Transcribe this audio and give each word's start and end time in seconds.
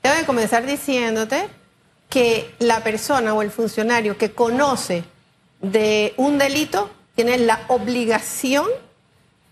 Tengo 0.00 0.16
que 0.16 0.26
comenzar 0.26 0.66
diciéndote 0.66 1.48
que 2.08 2.54
la 2.58 2.82
persona 2.82 3.34
o 3.34 3.42
el 3.42 3.50
funcionario 3.50 4.18
que 4.18 4.32
conoce 4.32 5.04
de 5.60 6.14
un 6.16 6.38
delito 6.38 6.90
tiene 7.14 7.38
la 7.38 7.60
obligación 7.68 8.66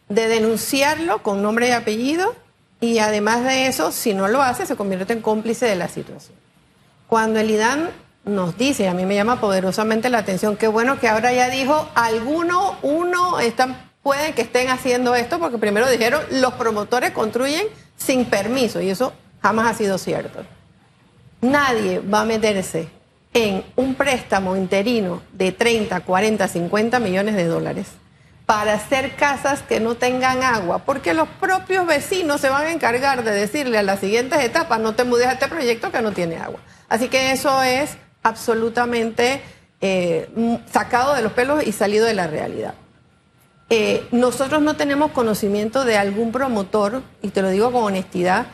de 0.08 0.26
denunciarlo 0.26 1.22
con 1.22 1.42
nombre 1.42 1.68
y 1.68 1.72
apellido 1.72 2.34
y 2.80 2.98
además 2.98 3.44
de 3.44 3.66
eso, 3.66 3.92
si 3.92 4.14
no 4.14 4.28
lo 4.28 4.42
hace, 4.42 4.64
se 4.64 4.76
convierte 4.76 5.12
en 5.12 5.20
cómplice 5.20 5.66
de 5.66 5.76
la 5.76 5.88
situación. 5.88 6.36
Cuando 7.08 7.40
el 7.40 7.50
IDAN 7.50 7.90
nos 8.24 8.56
dice, 8.56 8.88
a 8.88 8.94
mí 8.94 9.04
me 9.04 9.14
llama 9.14 9.40
poderosamente 9.40 10.10
la 10.10 10.18
atención, 10.18 10.56
qué 10.56 10.68
bueno 10.68 11.00
que 11.00 11.08
ahora 11.08 11.32
ya 11.32 11.50
dijo, 11.50 11.88
alguno, 11.94 12.76
uno, 12.82 13.36
pueden 14.02 14.32
que 14.32 14.42
estén 14.42 14.68
haciendo 14.68 15.14
esto, 15.14 15.38
porque 15.38 15.58
primero 15.58 15.88
dijeron, 15.88 16.22
los 16.30 16.54
promotores 16.54 17.10
construyen 17.10 17.66
sin 17.96 18.26
permiso, 18.26 18.80
y 18.80 18.90
eso 18.90 19.12
jamás 19.42 19.70
ha 19.70 19.74
sido 19.74 19.98
cierto. 19.98 20.44
Nadie 21.40 22.00
va 22.00 22.22
a 22.22 22.24
meterse 22.24 22.88
en 23.32 23.64
un 23.76 23.94
préstamo 23.94 24.56
interino 24.56 25.22
de 25.32 25.52
30, 25.52 26.00
40, 26.00 26.48
50 26.48 26.98
millones 26.98 27.36
de 27.36 27.44
dólares 27.44 27.86
para 28.46 28.72
hacer 28.72 29.14
casas 29.14 29.60
que 29.60 29.78
no 29.78 29.94
tengan 29.96 30.42
agua, 30.42 30.78
porque 30.78 31.12
los 31.12 31.28
propios 31.28 31.86
vecinos 31.86 32.40
se 32.40 32.48
van 32.48 32.66
a 32.66 32.72
encargar 32.72 33.22
de 33.22 33.30
decirle 33.30 33.76
a 33.76 33.82
las 33.82 34.00
siguientes 34.00 34.40
etapas, 34.42 34.80
no 34.80 34.94
te 34.94 35.04
mudes 35.04 35.26
a 35.26 35.32
este 35.32 35.48
proyecto 35.48 35.92
que 35.92 36.00
no 36.00 36.12
tiene 36.12 36.38
agua. 36.38 36.58
Así 36.88 37.08
que 37.08 37.32
eso 37.32 37.62
es 37.62 37.98
absolutamente 38.22 39.42
eh, 39.82 40.30
sacado 40.72 41.14
de 41.14 41.20
los 41.20 41.32
pelos 41.32 41.66
y 41.66 41.72
salido 41.72 42.06
de 42.06 42.14
la 42.14 42.26
realidad. 42.26 42.72
Eh, 43.68 44.06
nosotros 44.12 44.62
no 44.62 44.76
tenemos 44.76 45.12
conocimiento 45.12 45.84
de 45.84 45.98
algún 45.98 46.32
promotor, 46.32 47.02
y 47.20 47.28
te 47.28 47.42
lo 47.42 47.50
digo 47.50 47.70
con 47.70 47.84
honestidad, 47.84 48.46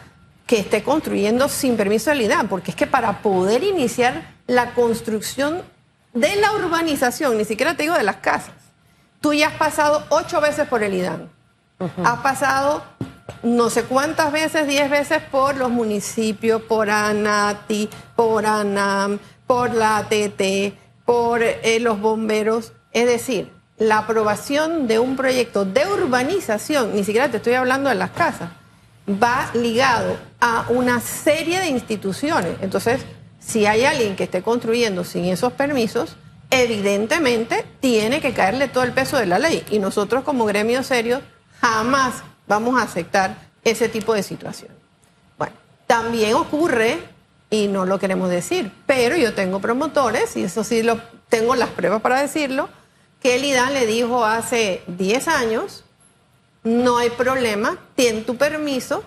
que 0.46 0.58
esté 0.58 0.82
construyendo 0.82 1.48
sin 1.48 1.76
permiso 1.76 2.10
de 2.10 2.28
la 2.28 2.44
porque 2.44 2.70
es 2.70 2.76
que 2.76 2.86
para 2.86 3.22
poder 3.22 3.64
iniciar 3.64 4.34
la 4.46 4.74
construcción 4.74 5.62
de 6.12 6.36
la 6.36 6.52
urbanización, 6.52 7.38
ni 7.38 7.44
siquiera 7.44 7.76
te 7.76 7.84
digo 7.84 7.94
de 7.94 8.02
las 8.02 8.16
casas, 8.16 8.52
Tú 9.24 9.32
ya 9.32 9.46
has 9.46 9.54
pasado 9.54 10.04
ocho 10.10 10.42
veces 10.42 10.68
por 10.68 10.82
el 10.82 10.92
IDAN. 10.92 11.30
Has 12.04 12.18
pasado 12.18 12.84
no 13.42 13.70
sé 13.70 13.84
cuántas 13.84 14.30
veces, 14.30 14.66
diez 14.66 14.90
veces 14.90 15.22
por 15.22 15.56
los 15.56 15.70
municipios, 15.70 16.60
por 16.60 16.90
ANATI, 16.90 17.88
por 18.16 18.44
ANAM, 18.44 19.18
por 19.46 19.72
la 19.72 19.96
ATT, 19.96 20.74
por 21.06 21.42
eh, 21.42 21.78
los 21.80 22.02
bomberos. 22.02 22.74
Es 22.92 23.06
decir, 23.06 23.50
la 23.78 24.00
aprobación 24.00 24.88
de 24.88 24.98
un 24.98 25.16
proyecto 25.16 25.64
de 25.64 25.86
urbanización, 25.86 26.94
ni 26.94 27.02
siquiera 27.02 27.30
te 27.30 27.38
estoy 27.38 27.54
hablando 27.54 27.88
de 27.88 27.94
las 27.94 28.10
casas, 28.10 28.50
va 29.08 29.48
ligado 29.54 30.18
a 30.46 30.66
una 30.68 31.00
serie 31.00 31.58
de 31.58 31.68
instituciones. 31.68 32.58
Entonces, 32.60 33.00
si 33.40 33.64
hay 33.64 33.86
alguien 33.86 34.14
que 34.14 34.24
esté 34.24 34.42
construyendo 34.42 35.02
sin 35.02 35.24
esos 35.24 35.54
permisos, 35.54 36.16
evidentemente 36.50 37.64
tiene 37.80 38.20
que 38.20 38.34
caerle 38.34 38.68
todo 38.68 38.84
el 38.84 38.92
peso 38.92 39.16
de 39.16 39.24
la 39.24 39.38
ley. 39.38 39.64
Y 39.70 39.78
nosotros 39.78 40.22
como 40.22 40.44
gremio 40.44 40.82
serio 40.82 41.22
jamás 41.62 42.16
vamos 42.46 42.78
a 42.78 42.82
aceptar 42.82 43.38
ese 43.64 43.88
tipo 43.88 44.12
de 44.12 44.22
situación. 44.22 44.70
Bueno, 45.38 45.54
también 45.86 46.34
ocurre, 46.34 46.98
y 47.48 47.68
no 47.68 47.86
lo 47.86 47.98
queremos 47.98 48.28
decir, 48.28 48.70
pero 48.84 49.16
yo 49.16 49.32
tengo 49.32 49.60
promotores, 49.60 50.36
y 50.36 50.44
eso 50.44 50.62
sí 50.62 50.82
lo 50.82 51.00
tengo 51.30 51.56
las 51.56 51.70
pruebas 51.70 52.02
para 52.02 52.20
decirlo, 52.20 52.68
que 53.18 53.36
el 53.36 53.46
IDAN 53.46 53.72
le 53.72 53.86
dijo 53.86 54.26
hace 54.26 54.82
10 54.88 55.26
años, 55.28 55.84
no 56.64 56.98
hay 56.98 57.08
problema, 57.08 57.78
ten 57.96 58.26
tu 58.26 58.36
permiso, 58.36 59.04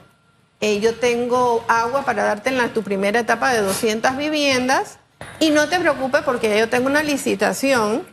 eh, 0.59 0.79
yo 0.79 0.95
tengo 0.95 1.63
agua 1.67 2.03
para 2.03 2.23
darte 2.23 2.49
en 2.49 2.57
la, 2.57 2.69
tu 2.69 2.83
primera 2.83 3.19
etapa 3.19 3.53
de 3.53 3.61
200 3.61 4.17
viviendas, 4.17 4.97
y 5.39 5.51
no 5.51 5.69
te 5.69 5.79
preocupes 5.79 6.21
porque 6.23 6.57
yo 6.57 6.67
tengo 6.69 6.87
una 6.87 7.03
licitación, 7.03 8.03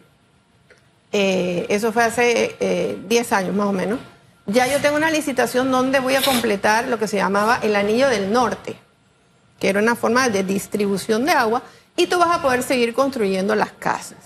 eh, 1.13 1.67
eso 1.69 1.93
fue 1.93 2.05
hace 2.05 2.99
10 3.09 3.33
eh, 3.33 3.35
años 3.35 3.55
más 3.55 3.67
o 3.67 3.73
menos, 3.73 3.99
ya 4.47 4.67
yo 4.67 4.81
tengo 4.81 4.97
una 4.97 5.11
licitación 5.11 5.71
donde 5.71 6.01
voy 6.01 6.17
a 6.17 6.23
completar 6.23 6.89
lo 6.89 6.99
que 6.99 7.09
se 7.09 7.17
llamaba 7.17 7.61
el 7.63 7.77
anillo 7.77 8.09
del 8.09 8.31
norte, 8.31 8.77
que 9.59 9.71
era 9.71 9.81
una 9.81 9.97
forma 9.97 10.29
de 10.29 10.45
distribución 10.45 11.25
de 11.25 11.33
agua, 11.33 11.63
y 11.97 12.07
tú 12.09 12.19
vas 12.19 12.37
a 12.37 12.43
poder 12.43 12.63
seguir 12.63 12.93
construyendo 12.93 13.55
las 13.55 13.73
casas. 13.73 14.19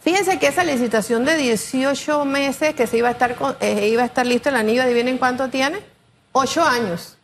Fíjense 0.00 0.38
que 0.38 0.46
esa 0.46 0.64
licitación 0.64 1.24
de 1.24 1.36
18 1.36 2.24
meses 2.24 2.74
que 2.74 2.86
se 2.86 2.96
iba 2.96 3.08
a 3.08 3.12
estar, 3.12 3.36
eh, 3.60 3.88
iba 3.88 4.02
a 4.02 4.06
estar 4.06 4.26
listo 4.26 4.48
el 4.48 4.56
anillo, 4.56 4.82
adivinen 4.82 5.18
cuánto 5.18 5.48
tiene, 5.48 5.80
8 6.32 6.64
años, 6.64 7.18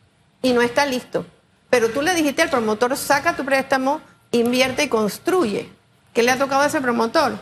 y 0.47 0.53
no 0.53 0.63
está 0.63 0.87
listo. 0.87 1.27
Pero 1.71 1.91
tú 1.91 2.03
le 2.03 2.15
dijiste 2.15 2.41
al 2.41 2.51
promotor, 2.51 2.97
saca 2.97 3.35
tu 3.35 3.45
préstamo, 3.45 4.01
invierte 4.31 4.85
y 4.85 4.89
construye. 4.89 5.69
¿Qué 6.15 6.23
le 6.23 6.31
ha 6.31 6.39
tocado 6.39 6.63
a 6.63 6.67
ese 6.67 6.81
promotor? 6.81 7.37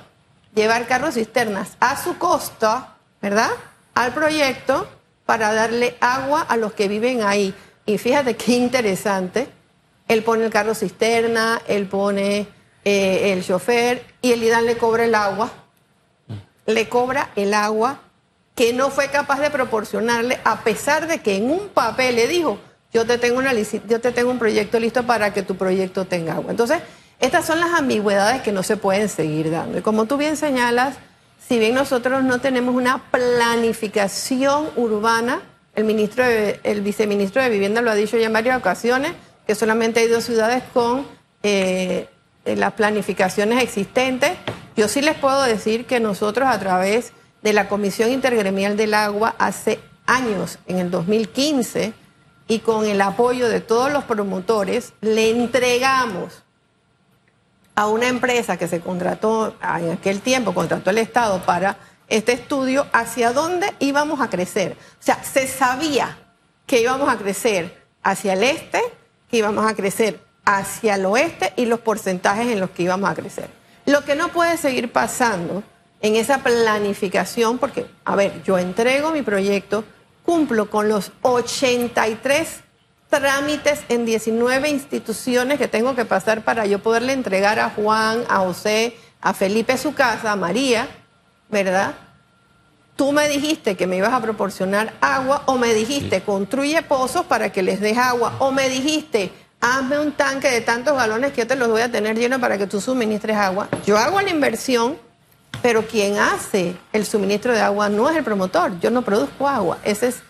Llevar 0.54 0.86
carros 0.86 1.14
cisternas 1.14 1.76
a 1.80 2.02
su 2.02 2.16
costo, 2.16 2.86
¿verdad? 3.20 3.50
Al 3.94 4.14
proyecto 4.14 4.88
para 5.26 5.52
darle 5.52 5.98
agua 6.00 6.40
a 6.40 6.56
los 6.56 6.72
que 6.72 6.88
viven 6.88 7.22
ahí. 7.22 7.54
Y 7.84 7.98
fíjate 7.98 8.36
qué 8.36 8.52
interesante. 8.52 9.48
Él 10.08 10.22
pone 10.22 10.46
el 10.46 10.50
carro 10.50 10.74
cisterna, 10.74 11.60
él 11.68 11.86
pone 11.86 12.48
eh, 12.84 13.32
el 13.32 13.44
chofer 13.44 14.02
y 14.22 14.32
el 14.32 14.42
IDAN 14.42 14.64
le 14.64 14.78
cobra 14.78 15.04
el 15.04 15.14
agua. 15.14 15.50
Le 16.64 16.88
cobra 16.88 17.32
el 17.36 17.52
agua 17.52 18.00
que 18.54 18.72
no 18.72 18.88
fue 18.88 19.08
capaz 19.08 19.40
de 19.40 19.50
proporcionarle, 19.50 20.40
a 20.44 20.64
pesar 20.64 21.06
de 21.06 21.20
que 21.20 21.36
en 21.36 21.50
un 21.50 21.68
papel 21.68 22.16
le 22.16 22.28
dijo, 22.28 22.58
yo 22.94 23.04
te 23.04 23.18
tengo, 23.18 24.30
un 24.30 24.38
proyecto 24.38 24.78
listo 24.78 25.02
para 25.02 25.34
que 25.34 25.42
tu 25.42 25.56
proyecto 25.56 26.04
tenga 26.04 26.34
agua. 26.34 26.52
Entonces, 26.52 26.78
estas 27.18 27.44
son 27.44 27.58
las 27.58 27.72
ambigüedades 27.72 28.40
que 28.42 28.52
no 28.52 28.62
se 28.62 28.76
pueden 28.76 29.08
seguir 29.08 29.50
dando. 29.50 29.78
Y 29.78 29.82
como 29.82 30.06
tú 30.06 30.16
bien 30.16 30.36
señalas, 30.36 30.94
si 31.48 31.58
bien 31.58 31.74
nosotros 31.74 32.22
no 32.22 32.40
tenemos 32.40 32.72
una 32.72 33.10
planificación 33.10 34.70
urbana, 34.76 35.42
el, 35.74 35.82
ministro 35.82 36.24
el 36.24 36.82
viceministro 36.82 37.42
de 37.42 37.50
Vivienda 37.50 37.82
lo 37.82 37.90
ha 37.90 37.96
dicho 37.96 38.16
ya 38.16 38.26
en 38.26 38.32
varias 38.32 38.56
ocasiones, 38.56 39.12
que 39.44 39.56
solamente 39.56 39.98
hay 39.98 40.06
dos 40.06 40.22
ciudades 40.22 40.62
con 40.72 41.04
eh, 41.42 42.06
las 42.44 42.74
planificaciones 42.74 43.60
existentes. 43.60 44.30
Yo 44.76 44.86
sí 44.86 45.02
les 45.02 45.16
puedo 45.16 45.42
decir 45.42 45.86
que 45.86 45.98
nosotros 45.98 46.48
a 46.48 46.60
través 46.60 47.12
de 47.42 47.52
la 47.52 47.68
Comisión 47.68 48.12
Intergremial 48.12 48.76
del 48.76 48.94
Agua 48.94 49.34
hace 49.38 49.80
años, 50.06 50.60
en 50.68 50.78
el 50.78 50.92
2015, 50.92 52.03
y 52.46 52.58
con 52.60 52.86
el 52.86 53.00
apoyo 53.00 53.48
de 53.48 53.60
todos 53.60 53.92
los 53.92 54.04
promotores, 54.04 54.92
le 55.00 55.30
entregamos 55.30 56.42
a 57.74 57.86
una 57.86 58.08
empresa 58.08 58.56
que 58.56 58.68
se 58.68 58.80
contrató 58.80 59.56
en 59.62 59.92
aquel 59.92 60.20
tiempo, 60.20 60.54
contrató 60.54 60.90
el 60.90 60.98
Estado 60.98 61.42
para 61.44 61.76
este 62.08 62.32
estudio, 62.32 62.86
hacia 62.92 63.32
dónde 63.32 63.72
íbamos 63.78 64.20
a 64.20 64.28
crecer. 64.28 64.76
O 65.00 65.02
sea, 65.02 65.22
se 65.24 65.46
sabía 65.46 66.18
que 66.66 66.80
íbamos 66.80 67.08
a 67.08 67.16
crecer 67.16 67.82
hacia 68.02 68.34
el 68.34 68.42
este, 68.42 68.80
que 69.30 69.38
íbamos 69.38 69.66
a 69.66 69.74
crecer 69.74 70.20
hacia 70.44 70.96
el 70.96 71.06
oeste 71.06 71.52
y 71.56 71.66
los 71.66 71.80
porcentajes 71.80 72.46
en 72.46 72.60
los 72.60 72.70
que 72.70 72.82
íbamos 72.82 73.10
a 73.10 73.14
crecer. 73.14 73.48
Lo 73.86 74.04
que 74.04 74.14
no 74.14 74.28
puede 74.28 74.56
seguir 74.56 74.92
pasando 74.92 75.62
en 76.00 76.16
esa 76.16 76.38
planificación, 76.38 77.58
porque, 77.58 77.86
a 78.04 78.14
ver, 78.14 78.42
yo 78.42 78.58
entrego 78.58 79.10
mi 79.10 79.22
proyecto, 79.22 79.84
cumplo 80.24 80.70
con 80.70 80.88
los 80.88 81.12
83 81.22 82.60
trámites 83.08 83.80
en 83.88 84.04
19 84.04 84.68
instituciones 84.68 85.58
que 85.58 85.68
tengo 85.68 85.94
que 85.94 86.04
pasar 86.04 86.42
para 86.42 86.66
yo 86.66 86.80
poderle 86.80 87.12
entregar 87.12 87.60
a 87.60 87.70
Juan, 87.70 88.24
a 88.28 88.38
José, 88.38 88.96
a 89.20 89.34
Felipe 89.34 89.78
su 89.78 89.94
casa, 89.94 90.32
a 90.32 90.36
María, 90.36 90.88
¿verdad? 91.50 91.94
Tú 92.96 93.12
me 93.12 93.28
dijiste 93.28 93.76
que 93.76 93.86
me 93.86 93.96
ibas 93.96 94.12
a 94.12 94.20
proporcionar 94.20 94.94
agua 95.00 95.42
o 95.46 95.58
me 95.58 95.74
dijiste 95.74 96.22
construye 96.22 96.82
pozos 96.82 97.26
para 97.26 97.50
que 97.50 97.62
les 97.62 97.80
des 97.80 97.98
agua 97.98 98.34
o 98.38 98.52
me 98.52 98.68
dijiste 98.68 99.32
hazme 99.60 99.98
un 99.98 100.12
tanque 100.12 100.50
de 100.50 100.60
tantos 100.60 100.94
galones 100.94 101.32
que 101.32 101.42
yo 101.42 101.46
te 101.46 101.56
los 101.56 101.68
voy 101.68 101.80
a 101.80 101.90
tener 101.90 102.18
lleno 102.18 102.38
para 102.38 102.58
que 102.58 102.66
tú 102.66 102.80
suministres 102.80 103.36
agua. 103.36 103.68
Yo 103.86 103.96
hago 103.96 104.20
la 104.20 104.28
inversión, 104.30 104.98
pero 105.64 105.86
quien 105.86 106.18
hace 106.18 106.76
el 106.92 107.06
suministro 107.06 107.50
de 107.54 107.62
agua 107.62 107.88
no 107.88 108.10
es 108.10 108.14
el 108.18 108.22
promotor, 108.22 108.78
yo 108.80 108.90
no 108.90 109.00
produzco 109.00 109.48
agua, 109.48 109.78
ese 109.82 110.08
es 110.08 110.22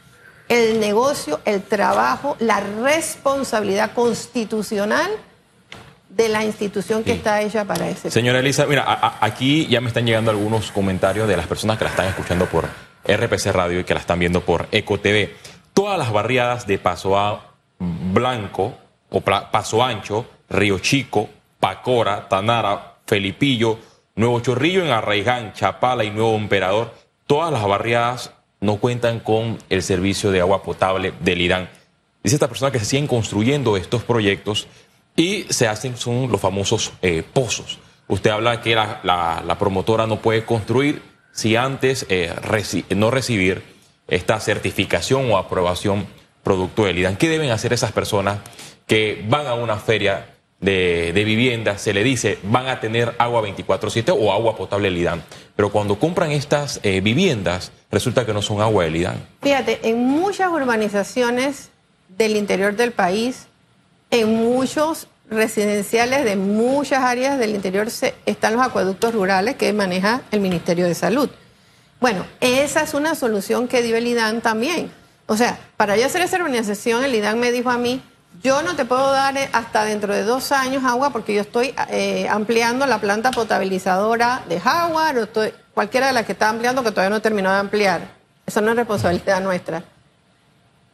el 0.49 0.79
negocio, 0.79 1.41
el 1.45 1.61
trabajo, 1.61 2.37
la 2.39 2.61
responsabilidad 2.61 3.95
constitucional 3.95 5.11
de 6.09 6.29
la 6.29 6.45
institución 6.45 7.03
que 7.03 7.11
está 7.11 7.43
hecha 7.43 7.65
para 7.65 7.89
ese. 7.89 8.13
Señora 8.13 8.39
Elisa, 8.39 8.65
mira, 8.67 9.17
aquí 9.21 9.67
ya 9.67 9.81
me 9.81 9.89
están 9.89 10.07
llegando 10.07 10.31
algunos 10.31 10.71
comentarios 10.71 11.27
de 11.27 11.37
las 11.37 11.49
personas 11.49 11.79
que 11.79 11.85
la 11.85 11.91
están 11.91 12.07
escuchando 12.07 12.47
por 12.47 12.69
RPC 13.05 13.47
Radio 13.47 13.81
y 13.81 13.85
que 13.85 13.95
la 13.95 13.99
están 13.99 14.21
viendo 14.21 14.43
por 14.43 14.69
Eco 14.71 15.01
TV. 15.01 15.35
Todas 15.73 15.99
las 15.99 16.13
barriadas 16.13 16.69
de 16.69 16.79
Paso 16.79 17.19
a 17.19 17.55
Blanco 17.81 18.73
o 19.11 19.21
Paso 19.21 19.83
Ancho, 19.83 20.27
Río 20.49 20.79
Chico, 20.79 21.29
Pacora, 21.59 22.29
Tanara, 22.29 22.99
Felipillo, 23.05 23.94
Nuevo 24.17 24.39
Chorrillo 24.41 24.85
en 24.85 24.93
Arraigán, 24.93 25.53
Chapala 25.55 26.05
y 26.05 26.11
Nuevo 26.11 26.37
Emperador, 26.37 26.95
todas 27.27 27.53
las 27.53 27.67
barriadas 27.67 28.33
no 28.61 28.77
cuentan 28.77 29.19
con 29.19 29.59
el 29.71 29.83
servicio 29.83 30.31
de 30.31 30.41
agua 30.41 30.63
potable 30.63 31.13
del 31.21 31.41
Irán. 31.41 31.69
Dice 32.23 32.37
esta 32.37 32.49
persona 32.49 32.71
que 32.71 32.79
se 32.79 32.85
siguen 32.85 33.09
construyendo 33.09 33.77
estos 33.77 34.05
proyectos 34.05 34.69
y 35.17 35.45
se 35.51 35.67
hacen 35.67 35.97
son 35.97 36.31
los 36.31 36.41
famosos 36.41 36.93
eh, 37.03 37.25
pozos. 37.33 37.81
Usted 38.07 38.31
habla 38.31 38.61
que 38.61 38.75
la, 38.75 39.57
promotora 39.59 40.07
no 40.07 40.21
puede 40.21 40.45
construir 40.45 41.03
si 41.33 41.57
antes 41.57 42.07
eh, 42.09 42.33
no 42.95 43.11
recibir 43.11 43.63
esta 44.07 44.39
certificación 44.39 45.31
o 45.31 45.39
aprobación 45.39 46.07
producto 46.45 46.85
del 46.85 46.99
IDAN. 46.99 47.17
¿Qué 47.17 47.29
deben 47.29 47.51
hacer 47.51 47.73
esas 47.73 47.91
personas 47.91 48.39
que 48.87 49.25
van 49.29 49.47
a 49.47 49.55
una 49.55 49.77
feria 49.77 50.34
de, 50.65 51.25
vivienda? 51.25 51.79
Se 51.79 51.93
le 51.93 52.03
dice 52.03 52.39
van 52.43 52.69
a 52.69 52.81
tener 52.81 53.15
agua 53.19 53.43
24-7 53.43 54.17
o 54.19 54.33
agua 54.33 54.57
potable 54.57 54.89
del 54.89 54.99
IDAN. 54.99 55.23
Pero 55.57 55.71
cuando 55.71 55.99
compran 55.99 56.31
estas 56.33 56.81
eh, 56.83 57.01
viviendas, 57.01 57.73
resulta 57.91 58.27
que 58.27 58.33
no 58.33 58.43
son 58.43 58.61
agua 58.61 58.85
del 58.85 58.97
IDAN. 58.97 59.27
Fíjate, 59.43 59.81
en 59.89 60.05
muchas 60.05 60.51
urbanizaciones 60.51 61.71
del 62.09 62.37
interior 62.37 62.77
del 62.77 62.93
país, 62.93 63.47
en 64.11 64.35
muchos 64.35 65.09
residenciales 65.31 66.25
de 66.25 66.37
muchas 66.37 67.03
áreas 67.03 67.39
del 67.39 67.55
interior 67.55 67.89
están 68.27 68.55
los 68.55 68.63
acueductos 68.63 69.15
rurales 69.15 69.57
que 69.57 69.73
maneja 69.73 70.23
el 70.31 70.41
Ministerio 70.41 70.87
de 70.87 70.95
Salud. 70.95 71.31
Bueno, 72.01 72.27
esa 72.41 72.83
es 72.83 72.95
una 72.95 73.15
solución 73.15 73.69
que 73.69 73.83
dio 73.83 73.97
el 73.97 74.07
IDAN 74.07 74.41
también. 74.43 74.91
O 75.27 75.37
sea, 75.37 75.59
para 75.77 75.97
yo 75.97 76.05
hacer 76.05 76.21
esa 76.21 76.37
organización, 76.37 77.03
el 77.05 77.15
IDAN 77.15 77.41
me 77.41 77.51
dijo 77.51 77.71
a 77.71 77.79
mí, 77.79 78.03
yo 78.43 78.63
no 78.63 78.77
te 78.77 78.85
puedo 78.85 79.13
dar 79.13 79.37
eh, 79.37 79.49
hasta 79.53 79.85
dentro 79.85 80.15
de 80.15 80.23
dos 80.23 80.53
años 80.53 80.85
agua 80.85 81.11
porque 81.11 81.35
yo 81.35 81.41
estoy 81.41 81.75
eh, 81.89 82.27
ampliando 82.29 82.87
la 82.87 82.99
planta 82.99 83.31
potabilizadora 83.31 84.43
de 84.49 84.57
Howard 84.57 85.19
o 85.19 85.23
estoy, 85.25 85.53
cualquiera 85.73 86.09
de 86.09 86.13
las 86.13 86.27
que 86.27 86.33
está 86.33 86.49
ampliando 86.49 86.83
que 86.83 86.91
todavía 86.91 87.11
no 87.11 87.23
terminó 87.23 87.51
de 87.51 87.59
ampliar. 87.59 88.03
Eso 88.47 88.61
no 88.61 88.71
es 88.71 88.77
responsabilidad 88.77 89.41
nuestra. 89.43 89.85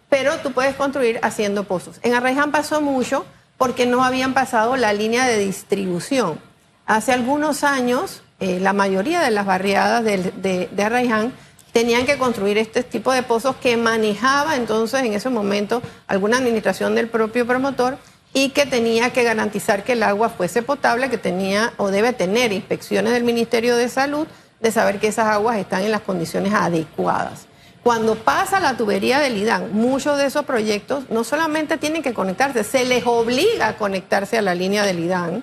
Pero 0.09 0.37
tú 0.39 0.53
puedes 0.53 0.75
construir 0.75 1.21
haciendo 1.23 1.65
pozos. 1.65 1.99
En 2.03 2.15
Arraiján 2.15 2.51
pasó 2.51 2.81
mucho 2.81 3.25
porque 3.57 3.87
no 3.87 4.05
habían 4.05 4.35
pasado 4.35 4.77
la 4.77 4.93
línea 4.93 5.27
de 5.27 5.39
distribución. 5.39 6.41
Hace 6.87 7.13
algunos 7.13 7.63
años, 7.63 8.23
eh, 8.41 8.59
la 8.59 8.73
mayoría 8.73 9.21
de 9.21 9.31
las 9.31 9.47
barriadas 9.47 10.03
de, 10.03 10.69
de, 10.73 10.83
Arraiján 10.83 11.33
tenían 11.73 12.07
que 12.07 12.19
construir 12.19 12.59
este 12.59 12.83
tipo 12.83 13.13
de 13.13 13.23
pozos 13.23 13.57
que 13.57 13.77
manejaba 13.77 14.57
entonces 14.57 15.03
en 15.03 15.15
ese 15.15 15.31
momento 15.31 15.83
alguna 16.07 16.39
administración 16.39 16.95
del 16.95 17.09
propio 17.09 17.47
promotor 17.47 17.99
y 18.33 18.51
que 18.51 18.67
tenía 18.67 19.11
que 19.11 19.25
garantizar 19.25 19.83
que 19.83 19.93
el 19.93 20.03
agua 20.03 20.29
fuese 20.29 20.63
potable, 20.63 21.11
que 21.11 21.19
tenía 21.19 21.73
o 21.77 21.91
debe 21.91 22.13
tener 22.13 22.53
inspecciones 22.53 23.13
del 23.13 23.25
Ministerio 23.25 23.77
de 23.77 23.89
Salud 23.89 24.27
de 24.61 24.71
saber 24.71 25.01
que 25.01 25.09
esas 25.09 25.27
aguas 25.27 25.57
están 25.57 25.83
en 25.83 25.91
las 25.91 26.03
condiciones 26.03 26.53
adecuadas. 26.53 27.47
Cuando 27.83 28.15
pasa 28.15 28.61
la 28.61 28.77
tubería 28.77 29.21
del 29.21 29.39
IDAN, 29.39 29.73
muchos 29.73 30.19
de 30.19 30.27
esos 30.27 30.45
proyectos 30.45 31.09
no 31.09 31.25
solamente 31.25 31.79
tienen 31.79 32.03
que 32.03 32.13
conectarse, 32.13 32.63
se 32.63 32.85
les 32.85 33.07
obliga 33.07 33.69
a 33.69 33.77
conectarse 33.77 34.37
a 34.37 34.43
la 34.43 34.55
línea 34.55 34.85
del 34.85 34.99
IDAN. 34.99 35.43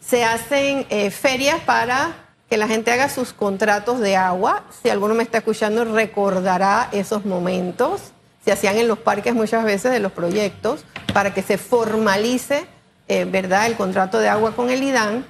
Se 0.00 0.24
hacen 0.24 0.84
eh, 0.90 1.10
ferias 1.10 1.60
para 1.60 2.19
que 2.50 2.56
la 2.56 2.66
gente 2.66 2.90
haga 2.90 3.08
sus 3.08 3.32
contratos 3.32 4.00
de 4.00 4.16
agua. 4.16 4.64
Si 4.82 4.90
alguno 4.90 5.14
me 5.14 5.22
está 5.22 5.38
escuchando, 5.38 5.84
recordará 5.84 6.88
esos 6.90 7.24
momentos. 7.24 8.10
Se 8.44 8.50
hacían 8.50 8.76
en 8.76 8.88
los 8.88 8.98
parques 8.98 9.34
muchas 9.34 9.64
veces 9.64 9.92
de 9.92 10.00
los 10.00 10.10
proyectos 10.10 10.84
para 11.14 11.32
que 11.32 11.42
se 11.42 11.58
formalice, 11.58 12.66
eh, 13.06 13.24
¿verdad?, 13.24 13.66
el 13.66 13.76
contrato 13.76 14.18
de 14.18 14.28
agua 14.28 14.56
con 14.56 14.68
el 14.68 14.82
IDAN. 14.82 15.24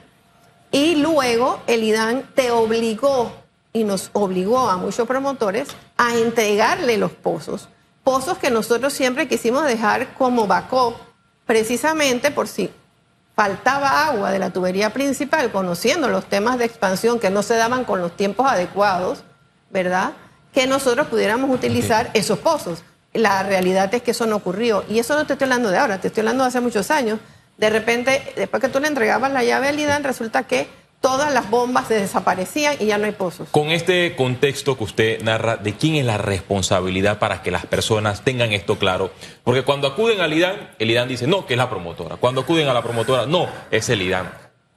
Y 0.73 0.97
luego 0.97 1.61
el 1.67 1.85
IDAN 1.85 2.25
te 2.35 2.51
obligó 2.53 3.33
y 3.75 3.85
nos 3.85 4.09
obligó 4.15 4.71
a 4.71 4.79
muchos 4.79 5.07
promotores 5.07 5.69
a 5.99 6.17
entregarle 6.17 6.97
los 6.97 7.13
pozos. 7.13 7.69
Pozos 8.03 8.39
que 8.39 8.51
nosotros 8.51 8.95
siempre 8.95 9.29
quisimos 9.29 9.67
dejar 9.67 10.15
como 10.15 10.47
backup, 10.47 10.95
precisamente 11.45 12.31
por 12.31 12.49
si 12.49 12.71
faltaba 13.35 14.07
agua 14.07 14.31
de 14.31 14.39
la 14.39 14.51
tubería 14.51 14.91
principal, 14.91 15.51
conociendo 15.51 16.09
los 16.09 16.27
temas 16.27 16.59
de 16.59 16.67
expansión 16.67 17.19
que 17.19 17.31
no 17.31 17.43
se 17.43 17.57
daban 17.57 17.85
con 17.85 18.01
los 18.01 18.17
tiempos 18.17 18.51
adecuados, 18.51 19.25
¿verdad? 19.71 20.13
Que 20.53 20.67
nosotros 20.67 21.07
pudiéramos 21.07 21.51
utilizar 21.51 22.11
esos 22.15 22.39
pozos. 22.39 22.83
La 23.13 23.43
realidad 23.43 23.93
es 23.95 24.03
que 24.03 24.11
eso 24.13 24.27
no 24.27 24.37
ocurrió. 24.37 24.85
Y 24.89 24.99
eso 24.99 25.17
no 25.17 25.27
te 25.27 25.33
estoy 25.33 25.47
hablando 25.47 25.71
de 25.71 25.79
ahora, 25.79 26.01
te 26.01 26.09
estoy 26.09 26.21
hablando 26.23 26.45
de 26.45 26.49
hace 26.49 26.61
muchos 26.61 26.91
años. 26.91 27.19
De 27.57 27.71
repente, 27.71 28.33
después 28.37 28.61
que 28.61 28.69
tú 28.69 28.81
le 28.81 28.89
entregabas 28.89 29.33
la 29.33 29.43
llave 29.45 29.69
al 29.69 29.79
IDAN, 29.79 30.05
resulta 30.05 30.45
que 30.45 30.69
todas 31.01 31.33
las 31.33 31.49
bombas 31.51 31.89
se 31.89 31.95
desaparecían 31.95 32.77
y 32.79 32.87
ya 32.87 32.99
no 32.99 33.07
hay 33.07 33.13
pozos. 33.13 33.49
Con 33.51 33.71
este 33.71 34.15
contexto 34.17 34.77
que 34.77 34.85
usted 34.85 35.23
narra, 35.23 35.57
¿de 35.57 35.75
quién 35.75 35.95
es 35.97 36.05
la 36.05 36.19
responsabilidad 36.19 37.19
para 37.19 37.43
que 37.43 37.51
las 37.51 37.67
personas 37.67 38.23
tengan 38.23 38.53
esto 38.53 38.79
claro? 38.79 39.11
Porque 39.43 39.63
cuando 39.63 39.89
acuden 39.89 40.21
al 40.21 40.33
IDAN, 40.33 40.71
el 40.79 40.91
IDAN 40.91 41.09
dice, 41.09 41.27
no, 41.27 41.47
que 41.47 41.55
es 41.55 41.59
la 41.59 41.71
promotora. 41.71 42.17
Cuando 42.17 42.43
acuden 42.43 42.69
a 42.69 42.75
la 42.75 42.83
promotora, 42.83 43.27
no, 43.27 43.49
es 43.71 43.89
el 43.89 44.03
IDAN. 44.03 44.31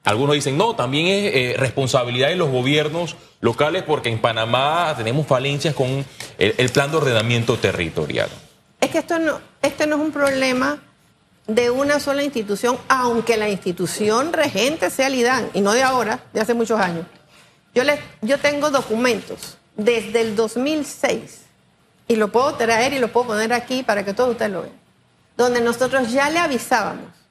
Algunos 0.06 0.36
dicen, 0.36 0.58
no, 0.58 0.76
también 0.76 1.08
es 1.08 1.34
eh, 1.34 1.56
responsabilidad 1.58 2.28
de 2.28 2.36
los 2.36 2.50
gobiernos 2.50 3.16
locales 3.40 3.84
porque 3.84 4.10
en 4.10 4.20
Panamá 4.20 4.94
tenemos 4.98 5.28
falencias 5.28 5.74
con 5.74 6.06
el, 6.38 6.70
plan 6.72 6.92
de 6.92 6.98
ordenamiento 6.98 7.58
territorial. 7.58 8.30
Es 8.82 8.90
que 8.90 8.98
esto 8.98 9.18
no, 9.20 9.40
este 9.62 9.88
no 9.88 9.96
es 9.96 10.02
un 10.02 10.12
problema 10.12 10.78
de 11.48 11.70
una 11.70 12.00
sola 12.00 12.24
institución, 12.24 12.78
aunque 12.88 13.38
la 13.38 13.50
institución 13.50 14.32
regente 14.32 14.90
sea 14.90 15.08
el 15.08 15.16
IDAN, 15.16 15.50
y 15.54 15.62
no 15.62 15.74
de 15.74 15.84
ahora, 15.84 16.24
de 16.34 16.42
hace 16.42 16.54
muchos 16.54 16.80
años. 16.80 17.06
Yo, 17.76 17.84
les, 17.84 18.00
yo 18.22 18.38
tengo 18.40 18.70
documentos 18.70 19.58
desde 19.76 20.22
el 20.22 20.36
2006, 20.36 21.42
y 22.08 22.16
lo 22.16 22.32
puedo 22.32 22.54
traer 22.56 22.94
y 22.94 23.00
lo 23.00 23.12
puedo 23.12 23.28
poner 23.28 23.54
aquí 23.54 23.84
para 23.84 24.04
que 24.06 24.14
todos 24.14 24.32
ustedes 24.32 24.52
lo 24.52 24.62
vean, 24.62 24.76
donde 25.36 25.62
nosotros 25.62 26.12
ya 26.12 26.30
le 26.30 26.40
avisábamos 26.40 27.24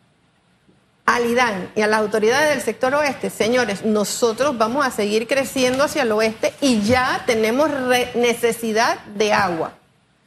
al 1.05 1.26
IDAN 1.26 1.70
y 1.75 1.82
a 1.82 1.87
las 1.87 2.00
autoridades 2.00 2.50
del 2.50 2.62
sector 2.62 2.94
oeste, 2.94 3.29
señores, 3.31 3.85
nosotros 3.85 4.56
vamos 4.56 4.87
a 4.87 4.91
seguir 4.91 5.26
creciendo 5.26 5.85
hacia 5.85 6.03
el 6.03 6.12
oeste 6.12 6.55
y 6.61 6.82
ya 6.82 7.25
tenemos 7.26 7.70
necesidad 8.14 9.00
de 9.06 9.32
agua. 9.32 9.73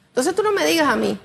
Entonces 0.10 0.36
tú 0.36 0.44
no 0.44 0.52
me 0.52 0.66
digas 0.66 0.88
a 0.88 0.96
mí 0.96 1.18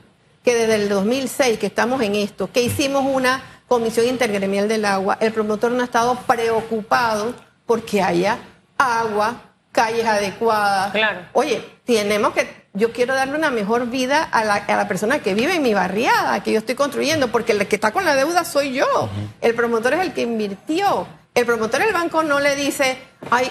que 0.44 0.54
desde 0.54 0.76
el 0.76 0.88
2006 0.88 1.58
que 1.58 1.66
estamos 1.66 2.00
en 2.02 2.14
esto, 2.14 2.50
que 2.52 2.62
hicimos 2.62 3.04
una 3.04 3.42
comisión 3.68 4.06
intergremial 4.06 4.68
del 4.68 4.84
agua, 4.84 5.16
el 5.20 5.32
promotor 5.32 5.70
no 5.72 5.80
ha 5.82 5.84
estado 5.84 6.16
preocupado 6.26 7.34
porque 7.66 8.02
haya 8.02 8.38
agua, 8.76 9.52
calles 9.70 10.06
adecuadas. 10.06 10.92
Claro. 10.92 11.20
Oye, 11.34 11.64
tenemos 11.84 12.32
que, 12.32 12.66
yo 12.72 12.92
quiero 12.92 13.14
darle 13.14 13.36
una 13.36 13.50
mejor 13.50 13.88
vida 13.88 14.22
a 14.22 14.44
la, 14.44 14.88
persona 14.88 15.20
que 15.20 15.34
vive 15.34 15.54
en 15.54 15.62
mi 15.62 15.74
barriada, 15.74 16.42
que 16.42 16.52
yo 16.52 16.58
estoy 16.58 16.74
construyendo, 16.74 17.28
porque 17.28 17.52
el 17.52 17.66
que 17.68 17.76
está 17.76 17.92
con 17.92 18.04
la 18.04 18.14
deuda 18.14 18.44
soy 18.44 18.72
yo. 18.72 19.08
El 19.40 19.54
promotor 19.54 19.94
es 19.94 20.00
el 20.00 20.12
que 20.12 20.22
invirtió. 20.22 21.06
El 21.34 21.46
promotor 21.46 21.80
del 21.80 21.92
banco 21.92 22.22
no 22.22 22.40
le 22.40 22.56
dice, 22.56 22.98
ay, 23.30 23.50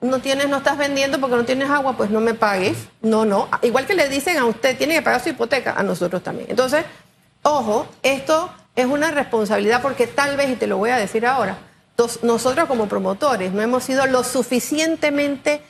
no 0.00 0.20
tienes, 0.20 0.48
no 0.48 0.58
estás 0.58 0.78
vendiendo 0.78 1.20
porque 1.20 1.36
no 1.36 1.44
tienes 1.44 1.68
agua, 1.70 1.96
pues 1.96 2.10
no 2.10 2.20
me 2.20 2.34
pagues. 2.34 2.76
No, 3.02 3.24
no. 3.24 3.48
Igual 3.62 3.86
que 3.86 3.94
le 3.94 4.08
dicen 4.08 4.38
a 4.38 4.46
usted, 4.46 4.76
tiene 4.76 4.94
que 4.94 5.02
pagar 5.02 5.22
su 5.22 5.28
hipoteca, 5.28 5.74
a 5.74 5.82
nosotros 5.82 6.22
también. 6.22 6.48
Entonces, 6.50 6.84
ojo, 7.42 7.86
esto 8.02 8.50
es 8.74 8.86
una 8.86 9.10
responsabilidad 9.10 9.82
porque 9.82 10.06
tal 10.06 10.36
vez, 10.36 10.50
y 10.50 10.56
te 10.56 10.66
lo 10.66 10.78
voy 10.78 10.90
a 10.90 10.96
decir 10.96 11.26
ahora, 11.26 11.58
nosotros 12.22 12.66
como 12.66 12.88
promotores 12.88 13.52
no 13.52 13.60
hemos 13.60 13.84
sido 13.84 14.06
lo 14.06 14.24
suficientemente 14.24 15.62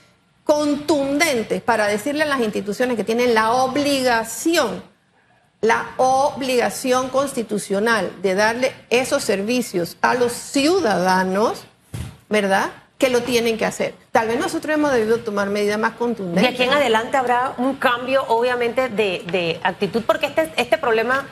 contundentes 0.45 1.63
para 1.63 1.87
decirle 1.87 2.23
a 2.23 2.27
las 2.27 2.41
instituciones 2.41 2.97
que 2.97 3.05
tienen 3.05 3.35
la 3.35 3.53
obligación, 3.53 4.83
la 5.61 5.91
obligación 5.97 7.09
constitucional 7.09 8.13
de 8.23 8.35
darle 8.35 8.73
esos 8.91 9.25
servicios 9.25 9.97
a 10.01 10.15
los 10.15 10.33
ciudadanos, 10.33 11.63
¿verdad? 12.29 12.71
Que 13.01 13.09
lo 13.09 13.23
tienen 13.23 13.57
que 13.57 13.65
hacer. 13.65 13.95
Tal 14.13 14.29
vez 14.29 14.39
nosotros 14.39 14.75
hemos 14.75 14.93
debido 14.93 15.19
tomar 15.19 15.49
medidas 15.49 15.79
más 15.79 15.93
contundentes. 15.93 16.43
De 16.43 16.49
aquí 16.51 16.63
en 16.63 16.73
adelante 16.73 17.17
habrá 17.17 17.55
un 17.57 17.77
cambio, 17.77 18.25
obviamente, 18.29 18.91
de, 18.91 19.59
actitud, 19.63 20.03
porque 20.07 20.27
este, 20.27 20.53
este 20.57 20.77
problema 20.77 21.27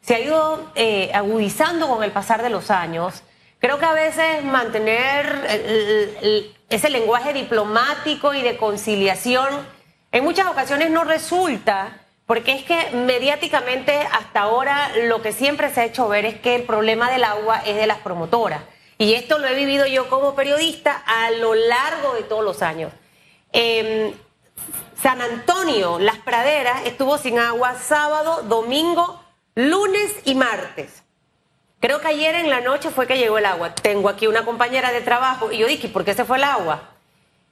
se 0.00 0.14
ha 0.14 0.20
ido 0.20 0.72
eh, 0.74 1.10
agudizando 1.12 1.88
con 1.88 2.02
el 2.02 2.10
pasar 2.10 2.42
de 2.42 2.48
los 2.48 2.70
años. 2.70 3.22
Creo 3.58 3.78
que 3.78 3.84
a 3.84 3.92
veces 3.92 4.42
mantener 4.44 6.48
ese 6.70 6.88
lenguaje 6.88 7.34
diplomático 7.34 8.32
y 8.32 8.40
de 8.40 8.56
conciliación 8.56 9.50
en 10.12 10.24
muchas 10.24 10.46
ocasiones 10.46 10.90
no 10.90 11.04
resulta, 11.04 11.98
porque 12.24 12.52
es 12.52 12.64
que 12.64 12.92
mediáticamente 12.92 13.94
hasta 14.10 14.40
ahora 14.40 14.90
lo 15.04 15.20
que 15.20 15.32
siempre 15.32 15.68
se 15.68 15.82
ha 15.82 15.84
hecho 15.84 16.08
ver 16.08 16.24
es 16.24 16.40
que 16.40 16.54
el 16.54 16.62
problema 16.62 17.10
del 17.10 17.24
agua 17.24 17.60
es 17.66 17.76
de 17.76 17.86
las 17.86 17.98
promotoras. 17.98 18.62
Y 19.00 19.14
esto 19.14 19.38
lo 19.38 19.48
he 19.48 19.54
vivido 19.54 19.86
yo 19.86 20.10
como 20.10 20.34
periodista 20.34 21.02
a 21.06 21.30
lo 21.30 21.54
largo 21.54 22.12
de 22.12 22.22
todos 22.22 22.44
los 22.44 22.60
años. 22.60 22.92
Em, 23.50 24.12
San 25.02 25.22
Antonio, 25.22 25.98
Las 25.98 26.18
Praderas, 26.18 26.84
estuvo 26.84 27.16
sin 27.16 27.38
agua 27.38 27.76
sábado, 27.76 28.42
domingo, 28.42 29.24
lunes 29.54 30.16
y 30.26 30.34
martes. 30.34 31.02
Creo 31.80 32.02
que 32.02 32.08
ayer 32.08 32.34
en 32.34 32.50
la 32.50 32.60
noche 32.60 32.90
fue 32.90 33.06
que 33.06 33.16
llegó 33.16 33.38
el 33.38 33.46
agua. 33.46 33.74
Tengo 33.74 34.10
aquí 34.10 34.26
una 34.26 34.44
compañera 34.44 34.92
de 34.92 35.00
trabajo 35.00 35.50
y 35.50 35.56
yo 35.56 35.66
dije, 35.66 35.88
¿por 35.88 36.04
qué 36.04 36.12
se 36.12 36.26
fue 36.26 36.36
el 36.36 36.44
agua? 36.44 36.90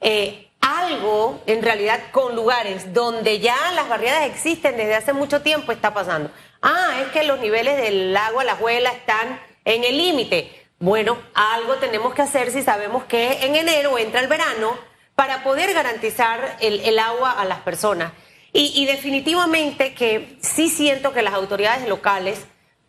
Eh, 0.03 0.51
algo, 0.61 1.41
en 1.47 1.63
realidad, 1.63 2.11
con 2.13 2.37
lugares 2.37 2.93
donde 2.93 3.39
ya 3.39 3.57
las 3.75 3.89
barriadas 3.89 4.27
existen 4.27 4.77
desde 4.77 4.97
hace 4.97 5.15
mucho 5.15 5.41
tiempo, 5.41 5.73
está 5.73 5.95
pasando. 5.95 6.31
Ah, 6.61 7.01
es 7.01 7.09
que 7.09 7.25
los 7.25 7.41
niveles 7.41 7.79
del 7.79 8.15
agua, 8.15 8.45
la 8.45 8.57
huela 8.57 8.91
están 8.91 9.41
en 9.65 9.85
el 9.85 9.97
límite. 9.97 10.58
Bueno, 10.81 11.19
algo 11.35 11.75
tenemos 11.77 12.15
que 12.15 12.23
hacer 12.23 12.53
si 12.53 12.63
sabemos 12.63 13.03
que 13.05 13.45
en 13.45 13.57
enero 13.57 13.99
entra 13.99 14.21
el 14.21 14.29
verano 14.29 14.77
para 15.17 15.43
poder 15.43 15.75
garantizar 15.75 16.57
el, 16.61 16.97
agua 17.01 17.33
a 17.33 17.45
las 17.45 17.59
personas. 17.61 18.13
Y, 18.53 18.87
definitivamente 18.87 19.95
que 19.95 20.37
sí 20.41 20.69
siento 20.69 21.13
que 21.13 21.23
las 21.23 21.35
autoridades 21.35 21.89
locales 21.89 22.41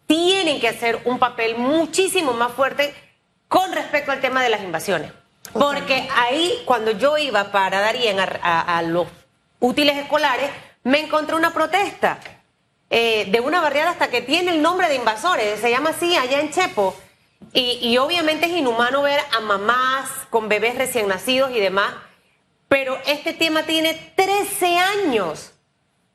tienen 0.07 0.59
que 0.59 0.67
hacer 0.67 0.99
un 1.05 1.19
papel 1.19 1.57
muchísimo 1.57 2.33
más 2.33 2.53
fuerte 2.53 2.93
con 3.47 3.71
respecto 3.73 4.11
al 4.11 4.21
tema 4.21 4.41
de 4.43 4.49
las 4.49 4.61
invasiones. 4.61 5.11
Porque 5.53 6.07
ahí, 6.15 6.61
cuando 6.65 6.91
yo 6.91 7.17
iba 7.17 7.51
para 7.51 7.81
Darien 7.81 8.19
a, 8.19 8.81
los 8.83 9.07
útiles 9.59 9.97
escolares, 9.97 10.49
me 10.83 10.99
encontré 10.99 11.35
una 11.35 11.53
protesta 11.53 12.19
eh, 12.89 13.25
de 13.29 13.39
una 13.39 13.61
barriada 13.61 13.91
hasta 13.91 14.09
que 14.09 14.21
tiene 14.21 14.51
el 14.51 14.61
nombre 14.61 14.87
de 14.87 14.95
invasores, 14.95 15.59
se 15.59 15.69
llama 15.69 15.89
así 15.91 16.15
allá 16.15 16.39
en 16.39 16.51
Chepo. 16.51 16.95
Y, 17.53 17.97
obviamente 17.97 18.45
es 18.45 18.51
inhumano 18.51 19.01
ver 19.01 19.19
a 19.35 19.39
mamás 19.39 20.09
con 20.29 20.49
bebés 20.49 20.75
recién 20.77 21.07
nacidos 21.07 21.51
y 21.51 21.59
demás, 21.59 21.93
pero 22.67 22.97
este 23.07 23.33
tema 23.33 23.63
tiene 23.63 24.13
13 24.15 24.77
años. 24.77 25.53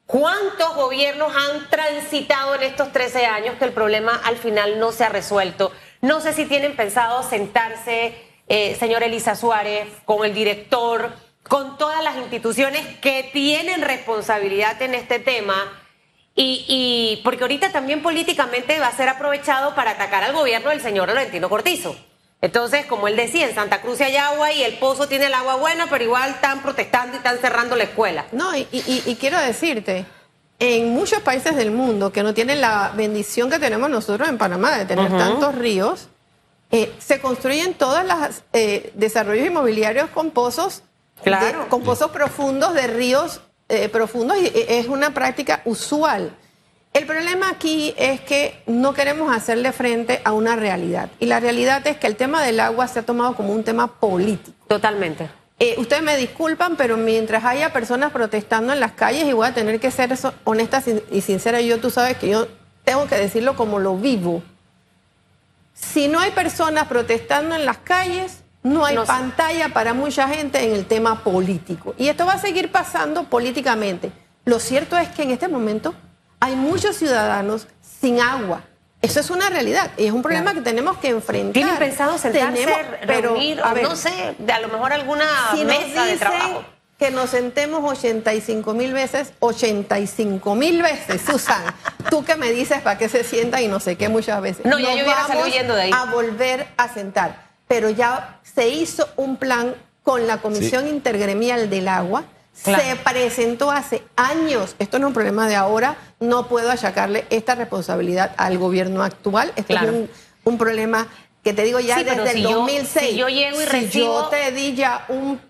¿Cuántos 0.06 0.76
gobiernos 0.76 1.34
han 1.34 1.68
transitado 1.70 2.54
en 2.54 2.62
estos 2.62 2.92
13 2.92 3.26
años 3.26 3.56
que 3.58 3.64
el 3.64 3.72
problema 3.72 4.20
al 4.24 4.36
final 4.36 4.78
no 4.78 4.92
se 4.92 5.04
ha 5.04 5.08
resuelto? 5.08 5.72
No 6.02 6.20
sé 6.20 6.34
si 6.34 6.44
tienen 6.44 6.76
pensado 6.76 7.22
sentarse, 7.28 8.14
eh, 8.46 8.76
señor 8.78 9.02
Elisa 9.02 9.34
Suárez, 9.34 9.88
con 10.04 10.24
el 10.24 10.34
director, 10.34 11.10
con 11.42 11.78
todas 11.78 12.04
las 12.04 12.16
instituciones 12.16 12.86
que 12.98 13.30
tienen 13.32 13.82
responsabilidad 13.82 14.80
en 14.82 14.94
este 14.94 15.18
tema. 15.18 15.83
Y, 16.34 16.64
y 16.68 17.20
porque 17.22 17.44
ahorita 17.44 17.70
también 17.70 18.02
políticamente 18.02 18.78
va 18.80 18.88
a 18.88 18.96
ser 18.96 19.08
aprovechado 19.08 19.74
para 19.74 19.92
atacar 19.92 20.24
al 20.24 20.32
gobierno 20.32 20.70
del 20.70 20.80
señor 20.80 21.08
Valentino 21.08 21.48
Cortizo. 21.48 21.96
Entonces, 22.44 22.84
como 22.84 23.08
él 23.08 23.16
decía, 23.16 23.48
en 23.48 23.54
Santa 23.54 23.80
Cruz 23.80 24.02
hay 24.02 24.16
agua 24.16 24.52
y 24.52 24.62
el 24.62 24.74
pozo 24.74 25.08
tiene 25.08 25.28
el 25.28 25.32
agua 25.32 25.56
buena, 25.56 25.86
pero 25.88 26.04
igual 26.04 26.28
están 26.28 26.60
protestando 26.60 27.14
y 27.14 27.16
están 27.16 27.38
cerrando 27.38 27.74
la 27.74 27.84
escuela. 27.84 28.26
No, 28.32 28.54
y, 28.54 29.16
quiero 29.18 29.38
decirte, 29.40 30.04
en 30.58 30.90
muchos 30.90 31.22
países 31.22 31.56
del 31.56 31.70
mundo 31.70 32.12
que 32.12 32.22
no 32.22 32.34
tienen 32.34 32.60
la 32.60 32.92
bendición 32.94 33.48
que 33.48 33.58
tenemos 33.58 33.88
nosotros 33.88 34.28
en 34.28 34.36
Panamá 34.36 34.76
de 34.76 34.84
tener 34.84 35.10
tantos 35.16 35.54
ríos, 35.54 36.08
eh, 36.70 36.92
se 36.98 37.18
construyen 37.18 37.72
todos 37.72 38.04
los 38.04 38.42
eh, 38.52 38.92
desarrollos 38.92 39.46
inmobiliarios 39.46 40.10
con 40.10 40.30
pozos, 40.30 40.82
con 41.70 41.82
pozos 41.82 42.10
profundos 42.10 42.74
de 42.74 42.88
ríos 42.88 43.40
eh, 43.68 43.88
profundos 43.88 44.36
y 44.38 44.50
es 44.68 44.88
una 44.88 45.14
práctica 45.14 45.62
usual. 45.64 46.36
El 46.94 47.06
problema 47.06 47.50
aquí 47.50 47.92
es 47.96 48.20
que 48.20 48.62
no 48.66 48.94
queremos 48.94 49.34
hacerle 49.34 49.72
frente 49.72 50.20
a 50.24 50.32
una 50.32 50.54
realidad. 50.54 51.08
Y 51.18 51.26
la 51.26 51.40
realidad 51.40 51.84
es 51.88 51.96
que 51.96 52.06
el 52.06 52.14
tema 52.14 52.40
del 52.40 52.60
agua 52.60 52.86
se 52.86 53.00
ha 53.00 53.02
tomado 53.02 53.34
como 53.34 53.52
un 53.52 53.64
tema 53.64 53.98
político. 53.98 54.56
Totalmente. 54.68 55.28
Eh, 55.58 55.74
ustedes 55.78 56.04
me 56.04 56.16
disculpan, 56.16 56.76
pero 56.76 56.96
mientras 56.96 57.44
haya 57.44 57.72
personas 57.72 58.12
protestando 58.12 58.72
en 58.72 58.78
las 58.78 58.92
calles, 58.92 59.26
y 59.26 59.32
voy 59.32 59.48
a 59.48 59.54
tener 59.54 59.80
que 59.80 59.90
ser 59.90 60.16
honesta 60.44 60.84
y 61.10 61.20
sincera, 61.20 61.60
yo 61.60 61.80
tú 61.80 61.90
sabes 61.90 62.16
que 62.16 62.28
yo 62.28 62.46
tengo 62.84 63.08
que 63.08 63.16
decirlo 63.16 63.56
como 63.56 63.80
lo 63.80 63.96
vivo. 63.96 64.44
Si 65.72 66.06
no 66.06 66.20
hay 66.20 66.30
personas 66.30 66.86
protestando 66.86 67.56
en 67.56 67.64
las 67.64 67.78
calles, 67.78 68.43
no 68.64 68.84
hay 68.84 68.96
pantalla 68.96 69.68
para 69.68 69.94
mucha 69.94 70.26
gente 70.26 70.64
en 70.64 70.72
el 70.72 70.86
tema 70.86 71.22
político. 71.22 71.94
Y 71.98 72.08
esto 72.08 72.26
va 72.26 72.32
a 72.32 72.38
seguir 72.38 72.72
pasando 72.72 73.24
políticamente. 73.24 74.10
Lo 74.46 74.58
cierto 74.58 74.96
es 74.96 75.08
que 75.10 75.22
en 75.22 75.30
este 75.30 75.48
momento 75.48 75.94
hay 76.40 76.56
muchos 76.56 76.96
ciudadanos 76.96 77.68
sin 77.80 78.20
agua. 78.20 78.62
Eso 79.02 79.20
es 79.20 79.28
una 79.28 79.50
realidad 79.50 79.90
y 79.98 80.06
es 80.06 80.12
un 80.12 80.22
problema 80.22 80.54
que 80.54 80.62
tenemos 80.62 80.96
que 80.96 81.08
enfrentar. 81.08 81.52
¿Tienen 81.52 81.76
pensado 81.76 82.16
sentarse, 82.16 82.66
reunir, 83.02 83.60
a 83.62 83.74
no 83.74 83.96
sé, 83.96 84.34
de 84.38 84.52
a 84.52 84.60
lo 84.60 84.68
mejor 84.68 84.94
alguna 84.94 85.26
mesa 85.66 86.06
de 86.06 86.16
trabajo? 86.16 86.64
Que 86.98 87.10
nos 87.10 87.30
sentemos 87.30 87.84
85 87.84 88.72
mil 88.72 88.94
veces, 88.94 89.34
85 89.40 90.54
mil 90.54 90.80
veces, 90.80 91.20
Susan. 91.20 91.62
Tú 92.10 92.24
que 92.24 92.36
me 92.36 92.50
dices 92.50 92.80
para 92.80 92.96
qué 92.96 93.10
se 93.10 93.24
sienta 93.24 93.60
y 93.60 93.68
no 93.68 93.78
sé 93.78 93.96
qué 93.96 94.08
muchas 94.08 94.40
veces. 94.40 94.64
No, 94.64 94.78
ya 94.78 94.94
yo 94.94 95.04
vamos 95.04 95.52
de 95.52 95.82
ahí. 95.82 95.90
A 95.92 96.06
volver 96.06 96.66
a 96.78 96.88
sentar. 96.88 97.44
Pero 97.68 97.90
ya 97.90 98.40
se 98.42 98.68
hizo 98.68 99.08
un 99.16 99.36
plan 99.36 99.74
con 100.02 100.26
la 100.26 100.38
Comisión 100.38 100.86
Intergremial 100.86 101.70
del 101.70 101.88
Agua 101.88 102.24
se 102.54 102.96
presentó 103.02 103.70
hace 103.70 104.02
años. 104.16 104.76
Esto 104.78 104.98
no 104.98 105.06
es 105.06 105.08
un 105.08 105.14
problema 105.14 105.48
de 105.48 105.56
ahora. 105.56 105.96
No 106.20 106.46
puedo 106.46 106.70
achacarle 106.70 107.26
esta 107.30 107.54
responsabilidad 107.54 108.32
al 108.36 108.58
gobierno 108.58 109.02
actual. 109.02 109.52
Esto 109.56 109.74
es 109.74 110.08
un, 110.44 110.58
problema 110.58 111.08
que 111.42 111.52
te 111.52 111.62
digo 111.64 111.80
ya 111.80 112.02
desde 112.02 112.30
el 112.30 112.42
2006. 112.42 113.10
si 113.10 113.16
yo 113.16 113.28
llego 113.28 113.60
y 113.60 113.66
si 113.66 113.98
yo 113.98 114.28
te 114.28 114.52
di 114.52 114.74
ya 114.74 115.04
un, 115.08 115.40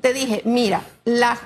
te 0.00 0.12
dije, 0.12 0.42
mira, 0.44 0.82
la 1.04 1.38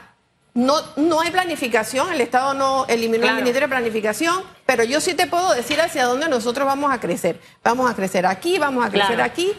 no, 0.55 0.75
no 0.97 1.21
hay 1.21 1.31
planificación, 1.31 2.13
el 2.13 2.21
Estado 2.23 2.55
no 2.55 2.87
eliminó 2.89 3.27
el 3.27 3.35
Ministerio 3.35 3.69
de 3.69 3.69
Planificación, 3.69 4.43
pero 4.65 4.85
yo 4.85 5.03
sí 5.03 5.13
te 5.13 5.27
puedo 5.27 5.53
decir 5.53 5.79
hacia 5.81 6.07
dónde 6.07 6.29
nosotros 6.29 6.67
vamos 6.67 6.93
a 6.93 6.99
crecer. 6.99 7.39
Vamos 7.63 7.91
a 7.91 7.95
crecer 7.95 8.25
aquí, 8.25 8.59
vamos 8.59 8.85
a 8.85 8.91
crecer 8.91 9.21
aquí. 9.21 9.53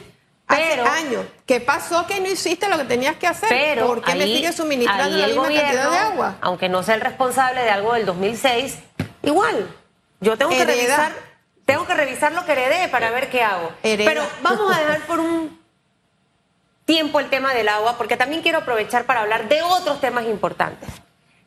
Pero, 0.47 0.85
Hace 0.85 1.07
años. 1.07 1.25
¿Qué 1.45 1.59
pasó 1.59 2.07
que 2.07 2.21
no 2.21 2.27
hiciste 2.27 2.69
lo 2.69 2.77
que 2.77 2.85
tenías 2.85 3.17
que 3.17 3.27
hacer? 3.27 3.49
Pero 3.49 3.87
¿Por 3.87 4.01
qué 4.01 4.15
me 4.15 4.25
sigues 4.25 4.55
suministrando 4.55 5.17
la 5.17 5.27
misma 5.27 5.43
cantidad 5.43 5.91
de 5.91 5.97
agua? 5.97 6.37
Aunque 6.41 6.69
no 6.69 6.83
sea 6.83 6.95
el 6.95 7.01
responsable 7.01 7.61
de 7.61 7.69
algo 7.69 7.93
del 7.93 8.05
2006, 8.05 8.79
igual. 9.23 9.67
Yo 10.21 10.37
tengo 10.37 10.51
que 10.51 10.65
revisar, 10.65 11.11
tengo 11.65 11.85
que 11.85 11.93
revisar 11.93 12.31
lo 12.31 12.45
que 12.45 12.53
heredé 12.53 12.87
para 12.87 13.11
ver 13.11 13.29
qué 13.29 13.43
hago. 13.43 13.71
Pero 13.81 14.23
vamos 14.41 14.73
a 14.73 14.79
dejar 14.79 15.01
por 15.01 15.19
un 15.19 15.59
tiempo 16.85 17.19
el 17.19 17.29
tema 17.29 17.53
del 17.53 17.67
agua, 17.67 17.97
porque 17.97 18.15
también 18.15 18.41
quiero 18.41 18.59
aprovechar 18.59 19.05
para 19.05 19.21
hablar 19.21 19.49
de 19.49 19.61
otros 19.61 19.99
temas 19.99 20.25
importantes. 20.25 20.89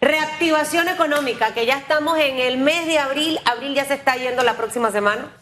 Reactivación 0.03 0.89
económica, 0.89 1.55
que 1.55 1.65
ya 1.65 1.79
estamos 1.79 2.19
en 2.19 2.39
el 2.39 2.59
mes 2.59 2.87
de 2.87 2.99
abril, 2.99 3.41
abril 3.47 3.75
ya 3.75 3.87
se 3.87 3.95
está 3.95 4.17
yendo 4.17 4.43
la 4.43 4.57
próxima 4.57 4.91
semana. 4.91 5.33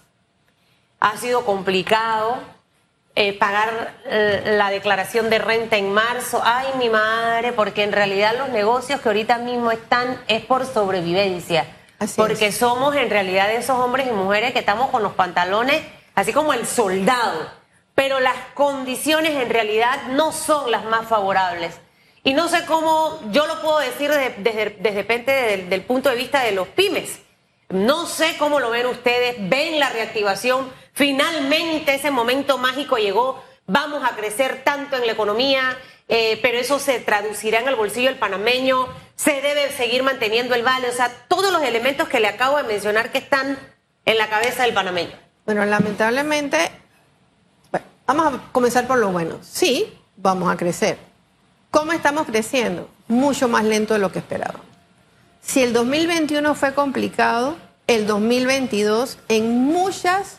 Ha 1.00 1.17
sido 1.17 1.45
complicado 1.45 2.38
eh, 3.21 3.33
pagar 3.33 3.95
eh, 4.05 4.55
la 4.57 4.71
declaración 4.71 5.29
de 5.29 5.41
renta 5.41 5.77
en 5.77 5.93
marzo. 5.93 6.41
Ay, 6.45 6.69
mi 6.79 6.89
madre, 6.89 7.51
porque 7.51 7.83
en 7.83 7.91
realidad 7.91 8.37
los 8.39 8.51
negocios 8.51 9.01
que 9.01 9.09
ahorita 9.09 9.39
mismo 9.39 9.73
están 9.73 10.23
es 10.29 10.45
por 10.45 10.65
sobrevivencia. 10.65 11.67
porque 12.15 12.53
somos 12.53 12.95
en 12.95 13.11
realidad 13.11 13.53
esos 13.53 13.77
hombres 13.77 14.07
y 14.07 14.13
mujeres 14.13 14.53
que 14.53 14.61
estamos 14.61 14.91
con 14.91 15.03
los 15.03 15.15
pantalones, 15.15 15.83
así 16.15 16.33
como 16.33 16.53
el 16.53 16.65
soldado. 16.65 17.51
Pero 17.97 18.21
las 18.21 18.37
condiciones 18.55 19.33
en 19.33 19.51
realidad 19.51 20.01
no 20.11 20.31
son 20.31 20.71
las 20.71 20.85
más 20.85 21.09
favorables. 21.09 21.75
Y 22.23 22.35
no 22.35 22.47
sé 22.47 22.67
cómo, 22.67 23.19
yo 23.33 23.49
lo 23.49 23.61
puedo 23.61 23.81
decir 23.81 24.13
desde, 24.13 24.77
desde, 24.79 24.95
repente 24.95 25.67
del 25.69 25.83
punto 25.83 26.09
de 26.09 26.15
vista 26.15 26.45
de 26.45 26.53
los 26.53 26.69
pymes. 26.69 27.19
No 27.69 28.07
sé 28.07 28.37
cómo 28.39 28.61
lo 28.61 28.71
ven 28.71 28.87
ustedes, 28.87 29.37
ven 29.49 29.79
la 29.79 29.91
reactivación 29.91 30.71
Finalmente 30.99 31.95
ese 31.95 32.11
momento 32.11 32.59
mágico 32.59 32.97
llegó, 32.97 33.41
vamos 33.69 34.03
a 34.03 34.17
crecer 34.17 34.63
tanto 34.65 34.97
en 34.97 35.07
la 35.07 35.13
economía, 35.13 35.79
eh, 36.09 36.41
pero 36.43 36.59
eso 36.59 36.81
se 36.81 36.99
traducirá 36.99 37.61
en 37.61 37.69
el 37.69 37.77
bolsillo 37.77 38.09
del 38.09 38.19
panameño, 38.19 38.89
se 39.15 39.41
debe 39.41 39.71
seguir 39.71 40.03
manteniendo 40.03 40.57
el 40.57 40.65
vale, 40.65 40.89
o 40.89 40.93
sea, 40.93 41.09
todos 41.29 41.53
los 41.53 41.63
elementos 41.63 42.09
que 42.09 42.19
le 42.19 42.27
acabo 42.27 42.57
de 42.57 42.65
mencionar 42.65 43.13
que 43.13 43.19
están 43.19 43.61
en 44.07 44.19
la 44.19 44.29
cabeza 44.29 44.65
del 44.65 44.75
panameño. 44.75 45.13
Bueno, 45.47 45.65
lamentablemente, 45.67 46.69
vamos 48.05 48.35
a 48.35 48.41
comenzar 48.51 48.89
por 48.89 48.99
lo 48.99 49.13
bueno. 49.13 49.39
Sí, 49.41 49.97
vamos 50.17 50.53
a 50.53 50.57
crecer. 50.57 50.99
¿Cómo 51.71 51.93
estamos 51.93 52.27
creciendo? 52.27 52.89
Mucho 53.07 53.47
más 53.47 53.63
lento 53.63 53.95
de 53.95 54.01
lo 54.01 54.11
que 54.11 54.19
esperábamos. 54.19 54.67
Si 55.42 55.62
el 55.62 55.73
2021 55.73 56.54
fue 56.54 56.75
complicado, 56.75 57.57
el 57.87 58.07
2022 58.07 59.18
en 59.28 59.64
muchas 59.64 60.38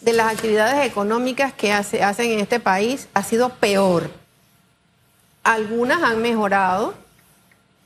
de 0.00 0.12
las 0.12 0.32
actividades 0.32 0.86
económicas 0.86 1.52
que 1.52 1.72
hace, 1.72 2.02
hacen 2.02 2.30
en 2.30 2.40
este 2.40 2.60
país 2.60 3.08
ha 3.14 3.22
sido 3.22 3.48
peor. 3.48 4.10
Algunas 5.42 6.02
han 6.02 6.22
mejorado. 6.22 6.94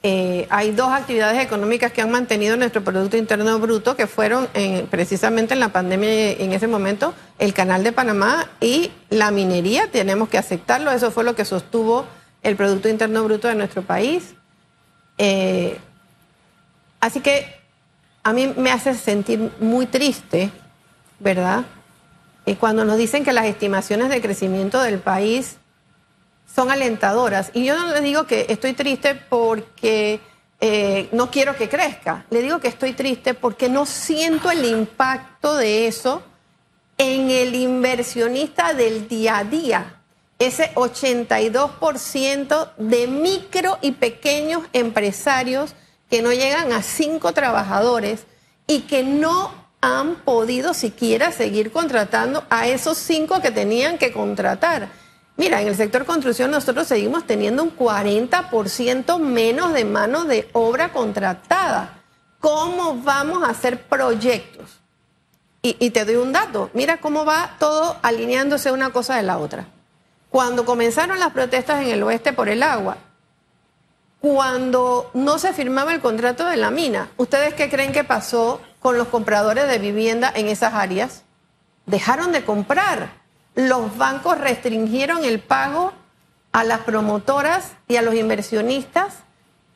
Eh, 0.02 0.46
hay 0.50 0.70
dos 0.72 0.92
actividades 0.92 1.42
económicas 1.42 1.90
que 1.90 2.02
han 2.02 2.10
mantenido 2.10 2.56
nuestro 2.56 2.84
Producto 2.84 3.16
Interno 3.16 3.58
Bruto, 3.58 3.96
que 3.96 4.06
fueron 4.06 4.48
precisamente 4.90 5.54
en 5.54 5.60
la 5.60 5.70
pandemia 5.70 6.32
en 6.32 6.52
ese 6.52 6.68
momento 6.68 7.14
el 7.38 7.52
Canal 7.52 7.82
de 7.82 7.92
Panamá 7.92 8.48
y 8.60 8.92
la 9.10 9.30
minería. 9.30 9.90
Tenemos 9.90 10.28
que 10.28 10.38
aceptarlo. 10.38 10.90
Eso 10.92 11.10
fue 11.10 11.24
lo 11.24 11.34
que 11.34 11.44
sostuvo 11.44 12.06
el 12.42 12.56
Producto 12.56 12.88
Interno 12.88 13.24
Bruto 13.24 13.48
de 13.48 13.54
nuestro 13.54 13.82
país. 13.82 14.34
Eh, 15.18 15.78
así 17.08 17.20
que 17.20 17.56
a 18.22 18.32
mí 18.34 18.52
me 18.56 18.70
hace 18.70 18.94
sentir 18.94 19.50
muy 19.60 19.86
triste, 19.86 20.50
¿verdad? 21.18 21.64
Y 22.44 22.54
cuando 22.56 22.84
nos 22.84 22.98
dicen 22.98 23.24
que 23.24 23.32
las 23.32 23.46
estimaciones 23.46 24.10
de 24.10 24.20
crecimiento 24.20 24.82
del 24.82 24.98
país 24.98 25.56
son 26.54 26.70
alentadoras. 26.70 27.50
Y 27.54 27.64
yo 27.64 27.78
no 27.78 27.92
les 27.92 28.02
digo 28.02 28.26
que 28.26 28.44
estoy 28.50 28.74
triste 28.74 29.14
porque 29.14 30.20
eh, 30.60 31.08
no 31.12 31.30
quiero 31.30 31.56
que 31.56 31.70
crezca. 31.70 32.26
Le 32.28 32.42
digo 32.42 32.58
que 32.58 32.68
estoy 32.68 32.92
triste 32.92 33.32
porque 33.32 33.70
no 33.70 33.86
siento 33.86 34.50
el 34.50 34.64
impacto 34.66 35.56
de 35.56 35.86
eso 35.86 36.22
en 36.98 37.30
el 37.30 37.54
inversionista 37.54 38.74
del 38.74 39.08
día 39.08 39.38
a 39.38 39.44
día. 39.44 39.94
Ese 40.38 40.74
82% 40.74 42.72
de 42.76 43.06
micro 43.06 43.78
y 43.80 43.92
pequeños 43.92 44.62
empresarios 44.74 45.74
que 46.10 46.22
no 46.22 46.32
llegan 46.32 46.72
a 46.72 46.82
cinco 46.82 47.32
trabajadores 47.32 48.24
y 48.66 48.80
que 48.82 49.02
no 49.02 49.52
han 49.80 50.16
podido 50.16 50.74
siquiera 50.74 51.32
seguir 51.32 51.70
contratando 51.70 52.44
a 52.50 52.66
esos 52.66 52.98
cinco 52.98 53.40
que 53.40 53.50
tenían 53.50 53.98
que 53.98 54.12
contratar. 54.12 54.88
Mira, 55.36 55.60
en 55.62 55.68
el 55.68 55.76
sector 55.76 56.04
construcción 56.04 56.50
nosotros 56.50 56.88
seguimos 56.88 57.24
teniendo 57.24 57.62
un 57.62 57.76
40% 57.76 59.18
menos 59.20 59.72
de 59.72 59.84
mano 59.84 60.24
de 60.24 60.48
obra 60.52 60.92
contratada. 60.92 62.02
¿Cómo 62.40 62.96
vamos 63.02 63.44
a 63.44 63.50
hacer 63.50 63.82
proyectos? 63.86 64.80
Y, 65.62 65.76
y, 65.78 65.90
te 65.90 66.04
doy 66.04 66.16
un 66.16 66.32
dato, 66.32 66.70
mira 66.72 66.98
cómo 66.98 67.24
va 67.24 67.56
todo 67.58 67.96
alineándose 68.02 68.70
una 68.70 68.90
cosa 68.90 69.16
de 69.16 69.24
la 69.24 69.38
otra. 69.38 69.66
Cuando 70.30 70.64
comenzaron 70.64 71.18
las 71.18 71.32
protestas 71.32 71.82
en 71.82 71.88
el 71.88 72.02
oeste 72.02 72.32
por 72.32 72.48
el 72.48 72.62
agua, 72.62 72.96
cuando 74.20 75.10
no 75.14 75.38
se 75.38 75.52
firmaba 75.52 75.92
el 75.92 76.00
contrato 76.00 76.46
de 76.46 76.56
la 76.56 76.70
mina, 76.70 77.10
¿ustedes 77.16 77.54
qué 77.54 77.70
creen 77.70 77.92
que 77.92 78.04
pasó 78.04 78.60
con 78.80 78.98
los 78.98 79.08
compradores 79.08 79.68
de 79.68 79.78
vivienda 79.78 80.32
en 80.34 80.48
esas 80.48 80.74
áreas? 80.74 81.22
Dejaron 81.86 82.32
de 82.32 82.44
comprar 82.44 83.18
los 83.58 83.96
bancos 83.98 84.38
restringieron 84.38 85.24
el 85.24 85.40
pago 85.40 85.92
a 86.52 86.62
las 86.62 86.80
promotoras 86.82 87.72
y 87.88 87.96
a 87.96 88.02
los 88.02 88.14
inversionistas 88.14 89.14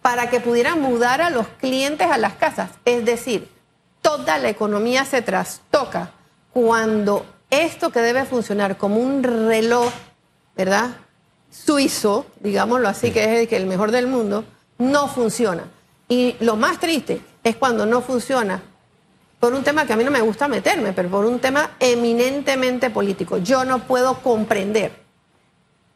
para 0.02 0.30
que 0.30 0.38
pudieran 0.38 0.80
mudar 0.80 1.20
a 1.20 1.30
los 1.30 1.48
clientes 1.48 2.08
a 2.08 2.16
las 2.16 2.34
casas. 2.34 2.70
Es 2.84 3.04
decir, 3.04 3.48
toda 4.00 4.38
la 4.38 4.50
economía 4.50 5.04
se 5.04 5.20
trastoca 5.20 6.12
cuando 6.52 7.26
esto 7.50 7.90
que 7.90 8.00
debe 8.00 8.24
funcionar 8.24 8.76
como 8.76 8.98
un 8.98 9.24
reloj, 9.24 9.92
¿verdad? 10.54 10.90
Suizo, 11.52 12.26
digámoslo 12.40 12.88
así, 12.88 13.10
que 13.10 13.42
es 13.42 13.52
el 13.52 13.66
mejor 13.66 13.90
del 13.90 14.06
mundo, 14.06 14.44
no 14.78 15.06
funciona. 15.06 15.64
Y 16.08 16.36
lo 16.40 16.56
más 16.56 16.80
triste 16.80 17.20
es 17.44 17.56
cuando 17.56 17.84
no 17.86 18.00
funciona 18.00 18.62
por 19.38 19.52
un 19.52 19.62
tema 19.62 19.86
que 19.86 19.92
a 19.92 19.96
mí 19.96 20.04
no 20.04 20.10
me 20.10 20.20
gusta 20.20 20.48
meterme, 20.48 20.92
pero 20.92 21.10
por 21.10 21.26
un 21.26 21.40
tema 21.40 21.72
eminentemente 21.78 22.90
político. 22.90 23.38
Yo 23.38 23.64
no 23.64 23.80
puedo 23.80 24.22
comprender 24.22 24.92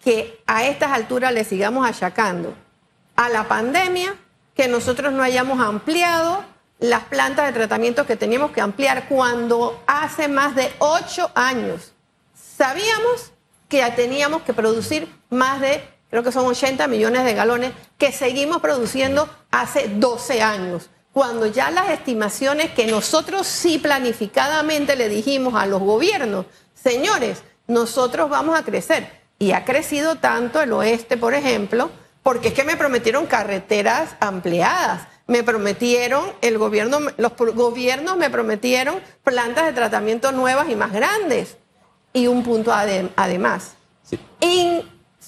que 0.03 0.43
a 0.47 0.65
estas 0.65 0.93
alturas 0.93 1.33
le 1.33 1.45
sigamos 1.45 1.89
achacando 1.89 2.55
a 3.15 3.29
la 3.29 3.49
pandemia 3.49 4.15
que 4.55 4.69
nosotros 4.69 5.13
no 5.13 5.23
hayamos 5.23 5.61
ampliado 5.61 6.45
las 6.79 7.05
plantas 7.05 7.47
de 7.47 7.53
tratamiento 7.53 8.07
que 8.07 8.17
teníamos 8.17 8.51
que 8.51 8.61
ampliar 8.61 9.09
cuando 9.09 9.83
hace 9.87 10.29
más 10.29 10.55
de 10.55 10.73
ocho 10.79 11.31
años 11.35 11.93
sabíamos 12.35 13.33
que 13.69 13.83
teníamos 13.97 14.43
que 14.43 14.53
producir 14.53 15.09
más 15.31 15.61
de, 15.61 15.83
creo 16.11 16.23
que 16.23 16.33
son 16.33 16.47
80 16.47 16.87
millones 16.89 17.25
de 17.25 17.35
galones, 17.35 17.73
que 17.99 18.13
seguimos 18.13 18.61
produciendo 18.61 19.29
hace 19.51 19.89
12 19.89 20.43
años 20.43 20.91
cuando 21.17 21.47
ya 21.47 21.71
las 21.71 21.89
estimaciones 21.89 22.73
que 22.73 22.87
nosotros 22.87 23.47
sí 23.47 23.79
planificadamente 23.79 24.97
le 24.97 25.09
dijimos 25.09 25.55
a 25.55 25.65
los 25.65 25.81
gobiernos, 25.81 26.45
señores, 26.75 27.43
nosotros 27.67 28.29
vamos 28.29 28.55
a 28.55 28.63
crecer. 28.63 29.11
Y 29.39 29.53
ha 29.53 29.65
crecido 29.65 30.17
tanto 30.17 30.61
el 30.61 30.75
oeste, 30.75 31.17
por 31.17 31.33
ejemplo, 31.33 31.89
porque 32.23 32.49
es 32.49 32.55
que 32.55 32.65
me 32.65 32.77
prometieron 32.77 33.25
carreteras 33.25 34.15
ampliadas, 34.21 35.09
me 35.27 35.43
prometieron, 35.43 36.23
el 36.43 36.59
gobierno, 36.59 36.99
los 37.17 37.33
gobiernos 37.35 38.19
me 38.19 38.29
prometieron 38.29 39.01
plantas 39.25 39.65
de 39.65 39.73
tratamiento 39.73 40.33
nuevas 40.33 40.69
y 40.69 40.77
más 40.77 40.93
grandes. 40.93 41.57
Y 42.13 42.27
un 42.27 42.43
punto 42.43 42.75
además, 42.75 43.75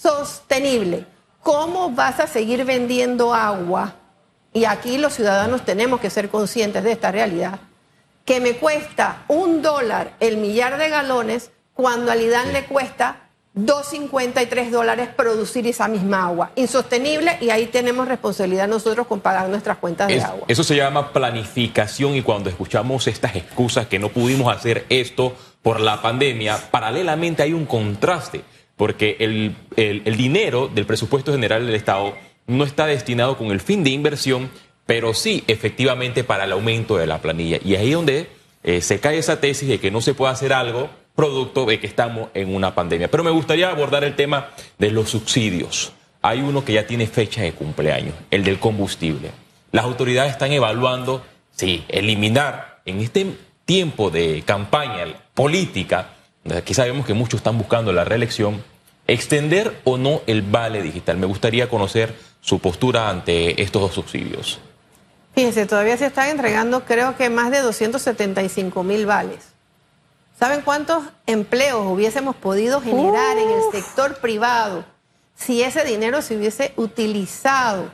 insostenible. 0.04 1.06
¿Cómo 1.42 1.90
vas 1.90 2.20
a 2.20 2.26
seguir 2.26 2.64
vendiendo 2.64 3.34
agua? 3.34 3.94
y 4.52 4.64
aquí 4.64 4.98
los 4.98 5.14
ciudadanos 5.14 5.64
tenemos 5.64 6.00
que 6.00 6.10
ser 6.10 6.30
conscientes 6.30 6.82
de 6.82 6.92
esta 6.92 7.12
realidad, 7.12 7.60
que 8.24 8.40
me 8.40 8.54
cuesta 8.54 9.24
un 9.28 9.62
dólar 9.62 10.14
el 10.20 10.36
millar 10.36 10.78
de 10.78 10.88
galones 10.88 11.50
cuando 11.74 12.10
al 12.10 12.20
IDAN 12.20 12.52
le 12.52 12.64
cuesta 12.64 13.28
2,53 13.54 14.70
dólares 14.70 15.08
producir 15.16 15.66
esa 15.66 15.88
misma 15.88 16.26
agua. 16.26 16.50
Insostenible 16.56 17.38
y 17.40 17.50
ahí 17.50 17.66
tenemos 17.66 18.08
responsabilidad 18.08 18.68
nosotros 18.68 19.06
con 19.06 19.20
pagar 19.20 19.48
nuestras 19.48 19.78
cuentas 19.78 20.08
de 20.08 20.20
agua. 20.20 20.44
Eso 20.48 20.64
se 20.64 20.76
llama 20.76 21.12
planificación 21.12 22.14
y 22.14 22.22
cuando 22.22 22.50
escuchamos 22.50 23.06
estas 23.06 23.36
excusas 23.36 23.86
que 23.86 23.98
no 23.98 24.08
pudimos 24.10 24.54
hacer 24.54 24.86
esto 24.88 25.34
por 25.62 25.80
la 25.80 26.02
pandemia, 26.02 26.58
paralelamente 26.70 27.42
hay 27.42 27.52
un 27.52 27.66
contraste, 27.66 28.42
porque 28.78 29.16
el, 29.20 29.54
el 29.76 30.16
dinero 30.16 30.68
del 30.68 30.86
presupuesto 30.86 31.32
general 31.32 31.66
del 31.66 31.74
Estado 31.74 32.14
no 32.46 32.64
está 32.64 32.86
destinado 32.86 33.36
con 33.36 33.50
el 33.50 33.60
fin 33.60 33.84
de 33.84 33.90
inversión, 33.90 34.50
pero 34.86 35.12
sí 35.12 35.44
efectivamente 35.46 36.24
para 36.24 36.44
el 36.44 36.52
aumento 36.52 36.96
de 36.96 37.06
la 37.06 37.20
planilla. 37.20 37.58
Y 37.62 37.74
ahí 37.74 37.90
donde 37.90 38.28
eh, 38.64 38.80
se 38.80 38.98
cae 39.00 39.18
esa 39.18 39.40
tesis 39.40 39.68
de 39.68 39.78
que 39.78 39.90
no 39.90 40.00
se 40.00 40.14
puede 40.14 40.32
hacer 40.32 40.52
algo 40.52 40.90
producto 41.14 41.66
de 41.66 41.78
que 41.78 41.86
estamos 41.86 42.30
en 42.34 42.54
una 42.54 42.74
pandemia. 42.74 43.10
Pero 43.10 43.24
me 43.24 43.30
gustaría 43.30 43.68
abordar 43.70 44.02
el 44.04 44.16
tema 44.16 44.50
de 44.78 44.90
los 44.90 45.10
subsidios. 45.10 45.92
Hay 46.22 46.40
uno 46.40 46.64
que 46.64 46.72
ya 46.72 46.86
tiene 46.86 47.06
fecha 47.06 47.42
de 47.42 47.52
cumpleaños, 47.52 48.14
el 48.30 48.44
del 48.44 48.58
combustible. 48.58 49.30
Las 49.72 49.84
autoridades 49.84 50.32
están 50.32 50.52
evaluando, 50.52 51.24
sí, 51.52 51.84
eliminar 51.88 52.80
en 52.86 53.00
este 53.00 53.26
tiempo 53.64 54.10
de 54.10 54.42
campaña 54.46 55.06
política, 55.34 56.14
aquí 56.56 56.74
sabemos 56.74 57.06
que 57.06 57.14
muchos 57.14 57.38
están 57.38 57.58
buscando 57.58 57.92
la 57.92 58.04
reelección, 58.04 58.62
extender 59.06 59.80
o 59.84 59.96
no 59.96 60.22
el 60.26 60.42
vale 60.42 60.82
digital. 60.82 61.16
Me 61.16 61.26
gustaría 61.26 61.68
conocer 61.68 62.14
su 62.40 62.58
postura 62.60 63.08
ante 63.08 63.60
estos 63.62 63.82
dos 63.82 63.94
subsidios. 63.94 64.60
Fíjense, 65.34 65.66
todavía 65.66 65.96
se 65.96 66.06
están 66.06 66.28
entregando 66.28 66.84
creo 66.84 67.16
que 67.16 67.30
más 67.30 67.50
de 67.50 67.60
275 67.60 68.82
mil 68.82 69.06
vales. 69.06 69.48
¿Saben 70.38 70.60
cuántos 70.62 71.04
empleos 71.26 71.84
hubiésemos 71.86 72.36
podido 72.36 72.80
generar 72.80 73.38
en 73.38 73.50
el 73.50 73.62
sector 73.72 74.18
privado 74.18 74.84
si 75.34 75.62
ese 75.62 75.84
dinero 75.84 76.22
se 76.22 76.36
hubiese 76.36 76.72
utilizado 76.76 77.90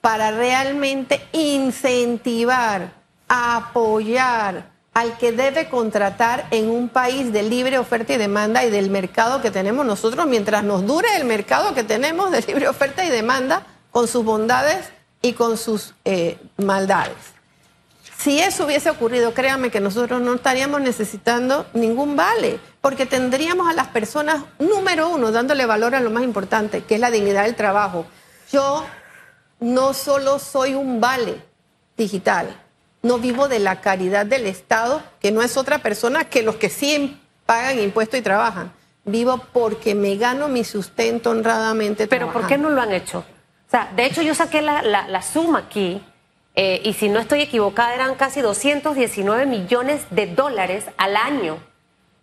para 0.00 0.30
realmente 0.30 1.20
incentivar, 1.32 2.92
apoyar 3.28 4.73
al 4.94 5.18
que 5.18 5.32
debe 5.32 5.68
contratar 5.68 6.46
en 6.52 6.70
un 6.70 6.88
país 6.88 7.32
de 7.32 7.42
libre 7.42 7.78
oferta 7.78 8.14
y 8.14 8.16
demanda 8.16 8.64
y 8.64 8.70
del 8.70 8.90
mercado 8.90 9.42
que 9.42 9.50
tenemos 9.50 9.84
nosotros, 9.84 10.26
mientras 10.26 10.62
nos 10.62 10.86
dure 10.86 11.08
el 11.16 11.24
mercado 11.24 11.74
que 11.74 11.82
tenemos 11.82 12.30
de 12.30 12.42
libre 12.42 12.68
oferta 12.68 13.04
y 13.04 13.10
demanda, 13.10 13.66
con 13.90 14.08
sus 14.08 14.24
bondades 14.24 14.88
y 15.20 15.32
con 15.34 15.56
sus 15.56 15.94
eh, 16.04 16.38
maldades. 16.56 17.34
Si 18.18 18.40
eso 18.40 18.64
hubiese 18.64 18.88
ocurrido, 18.88 19.34
créanme 19.34 19.70
que 19.70 19.80
nosotros 19.80 20.20
no 20.20 20.34
estaríamos 20.34 20.80
necesitando 20.80 21.66
ningún 21.74 22.16
vale, 22.16 22.58
porque 22.80 23.04
tendríamos 23.04 23.68
a 23.68 23.74
las 23.74 23.88
personas, 23.88 24.44
número 24.58 25.08
uno, 25.08 25.30
dándole 25.30 25.66
valor 25.66 25.94
a 25.94 26.00
lo 26.00 26.10
más 26.10 26.22
importante, 26.22 26.84
que 26.84 26.94
es 26.94 27.00
la 27.00 27.10
dignidad 27.10 27.44
del 27.44 27.54
trabajo. 27.54 28.06
Yo 28.50 28.84
no 29.60 29.92
solo 29.92 30.38
soy 30.38 30.74
un 30.74 31.00
vale 31.00 31.42
digital, 31.96 32.63
no 33.04 33.18
vivo 33.18 33.48
de 33.48 33.60
la 33.60 33.80
caridad 33.82 34.26
del 34.26 34.46
Estado, 34.46 35.02
que 35.20 35.30
no 35.30 35.42
es 35.42 35.56
otra 35.56 35.78
persona 35.78 36.24
que 36.24 36.42
los 36.42 36.56
que 36.56 36.70
sí 36.70 37.20
pagan 37.46 37.78
impuestos 37.78 38.18
y 38.18 38.22
trabajan. 38.22 38.72
Vivo 39.04 39.38
porque 39.52 39.94
me 39.94 40.16
gano 40.16 40.48
mi 40.48 40.64
sustento 40.64 41.30
honradamente. 41.30 42.08
Pero 42.08 42.32
¿por 42.32 42.46
qué 42.46 42.58
no 42.58 42.70
lo 42.70 42.80
han 42.80 42.92
hecho? 42.92 43.24
de 43.96 44.06
hecho 44.06 44.22
yo 44.22 44.34
saqué 44.36 44.62
la, 44.62 45.22
suma 45.22 45.58
aquí, 45.60 46.00
eh, 46.54 46.80
y 46.84 46.92
si 46.92 47.08
no 47.08 47.18
estoy 47.18 47.42
equivocada, 47.42 47.92
eran 47.92 48.14
casi 48.14 48.40
219 48.40 49.46
millones 49.46 50.06
de 50.10 50.28
dólares 50.28 50.84
al 50.96 51.16
año 51.16 51.58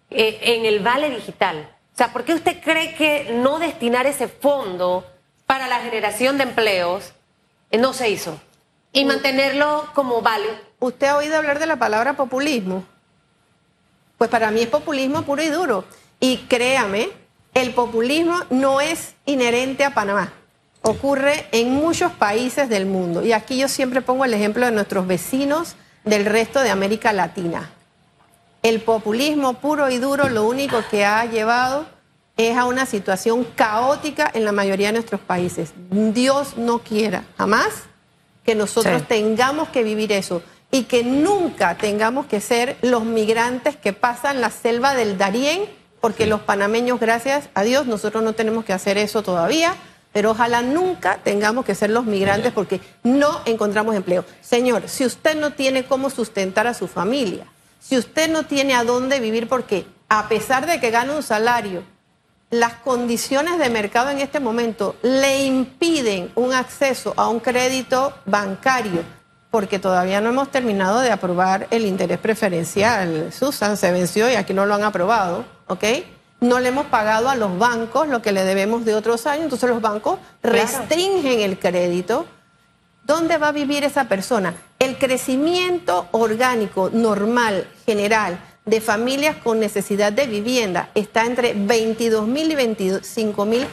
eh, 0.09 0.39
en 0.41 0.65
el 0.65 0.79
vale 0.79 1.09
digital. 1.09 1.69
O 1.93 1.97
sea, 1.97 2.13
¿por 2.13 2.23
qué 2.23 2.33
usted 2.33 2.61
cree 2.63 2.95
que 2.95 3.33
no 3.33 3.59
destinar 3.59 4.07
ese 4.07 4.29
fondo 4.29 5.05
para 5.45 5.67
la 5.67 5.81
generación 5.81 6.37
de 6.37 6.45
empleos 6.45 7.11
eh, 7.69 7.77
no 7.77 7.93
se 7.93 8.09
hizo? 8.09 8.39
Y 8.93 9.05
mantenerlo 9.05 9.89
como 9.93 10.21
vale. 10.21 10.70
¿Usted 10.81 11.07
ha 11.07 11.15
oído 11.15 11.37
hablar 11.37 11.59
de 11.59 11.67
la 11.67 11.77
palabra 11.77 12.17
populismo? 12.17 12.83
Pues 14.17 14.29
para 14.29 14.51
mí 14.51 14.59
es 14.61 14.67
populismo 14.67 15.21
puro 15.21 15.41
y 15.41 15.47
duro. 15.47 15.85
Y 16.19 16.39
créame, 16.49 17.09
el 17.53 17.73
populismo 17.73 18.37
no 18.49 18.81
es 18.81 19.15
inherente 19.25 19.85
a 19.85 19.93
Panamá 19.93 20.33
ocurre 20.81 21.47
en 21.51 21.71
muchos 21.71 22.11
países 22.11 22.69
del 22.69 22.85
mundo. 22.85 23.23
Y 23.23 23.33
aquí 23.33 23.57
yo 23.57 23.67
siempre 23.67 24.01
pongo 24.01 24.25
el 24.25 24.33
ejemplo 24.33 24.65
de 24.65 24.71
nuestros 24.71 25.07
vecinos 25.07 25.75
del 26.03 26.25
resto 26.25 26.61
de 26.61 26.69
América 26.69 27.13
Latina. 27.13 27.69
El 28.63 28.81
populismo 28.81 29.55
puro 29.55 29.89
y 29.89 29.97
duro 29.97 30.29
lo 30.29 30.45
único 30.47 30.83
que 30.89 31.05
ha 31.05 31.25
llevado 31.25 31.85
es 32.37 32.57
a 32.57 32.65
una 32.65 32.85
situación 32.85 33.43
caótica 33.55 34.29
en 34.33 34.45
la 34.45 34.51
mayoría 34.51 34.87
de 34.87 34.93
nuestros 34.93 35.21
países. 35.21 35.73
Dios 35.91 36.57
no 36.57 36.79
quiera 36.79 37.23
jamás 37.37 37.83
que 38.43 38.55
nosotros 38.55 39.01
Sí. 39.01 39.05
tengamos 39.07 39.69
que 39.69 39.83
vivir 39.83 40.11
eso 40.11 40.41
y 40.71 40.83
que 40.83 41.03
nunca 41.03 41.77
tengamos 41.77 42.25
que 42.25 42.39
ser 42.39 42.77
los 42.81 43.03
migrantes 43.03 43.75
que 43.75 43.93
pasan 43.93 44.41
la 44.41 44.49
selva 44.49 44.95
del 44.95 45.17
Darién, 45.17 45.65
porque 45.99 46.25
los 46.25 46.41
panameños, 46.41 46.99
gracias 46.99 47.49
a 47.53 47.63
Dios, 47.63 47.85
nosotros 47.85 48.23
no 48.23 48.33
tenemos 48.33 48.65
que 48.65 48.73
hacer 48.73 48.97
eso 48.97 49.21
todavía, 49.21 49.75
pero 50.13 50.31
ojalá 50.31 50.61
nunca 50.61 51.19
tengamos 51.23 51.65
que 51.65 51.75
ser 51.75 51.89
los 51.89 52.05
migrantes 52.05 52.51
porque 52.53 52.81
no 53.03 53.41
encontramos 53.45 53.95
empleo. 53.95 54.25
Señor, 54.41 54.87
si 54.87 55.05
usted 55.05 55.35
no 55.35 55.53
tiene 55.53 55.85
cómo 55.85 56.09
sustentar 56.09 56.67
a 56.67 56.73
su 56.73 56.87
familia, 56.87 57.45
si 57.79 57.97
usted 57.97 58.29
no 58.29 58.43
tiene 58.43 58.73
a 58.73 58.83
dónde 58.83 59.19
vivir 59.19 59.47
porque 59.47 59.85
a 60.09 60.27
pesar 60.27 60.65
de 60.65 60.79
que 60.79 60.91
gana 60.91 61.15
un 61.15 61.23
salario, 61.23 61.83
las 62.49 62.73
condiciones 62.73 63.57
de 63.59 63.69
mercado 63.69 64.09
en 64.09 64.19
este 64.19 64.41
momento 64.41 64.97
le 65.01 65.45
impiden 65.45 66.31
un 66.35 66.53
acceso 66.53 67.13
a 67.15 67.29
un 67.29 67.39
crédito 67.39 68.13
bancario, 68.25 69.03
porque 69.51 69.79
todavía 69.79 70.21
no 70.21 70.29
hemos 70.29 70.49
terminado 70.49 71.01
de 71.01 71.11
aprobar 71.11 71.67
el 71.71 71.85
interés 71.85 72.17
preferencial. 72.19 73.31
Susan 73.33 73.77
se 73.77 73.91
venció 73.91 74.29
y 74.31 74.35
aquí 74.35 74.53
no 74.53 74.65
lo 74.65 74.73
han 74.73 74.83
aprobado, 74.83 75.45
¿ok? 75.67 75.83
No 76.39 76.59
le 76.59 76.69
hemos 76.69 76.87
pagado 76.87 77.29
a 77.29 77.35
los 77.35 77.59
bancos 77.59 78.07
lo 78.07 78.21
que 78.21 78.31
le 78.31 78.43
debemos 78.45 78.85
de 78.85 78.95
otros 78.95 79.27
años, 79.27 79.43
entonces 79.43 79.69
los 79.69 79.81
bancos 79.81 80.17
Claro. 80.41 80.57
restringen 80.57 81.41
el 81.41 81.59
crédito. 81.59 82.25
¿Dónde 83.03 83.37
va 83.37 83.49
a 83.49 83.51
vivir 83.51 83.83
esa 83.83 84.05
persona? 84.05 84.53
El 84.79 84.97
crecimiento 84.97 86.07
orgánico 86.11 86.89
normal, 86.91 87.67
general, 87.85 88.39
de 88.65 88.79
familias 88.79 89.35
con 89.43 89.59
necesidad 89.59 90.13
de 90.13 90.27
vivienda 90.27 90.89
está 90.95 91.25
entre 91.25 91.53
22 91.53 92.25
mil 92.27 92.51
y 92.51 92.55
25 92.55 93.45
mil 93.45 93.67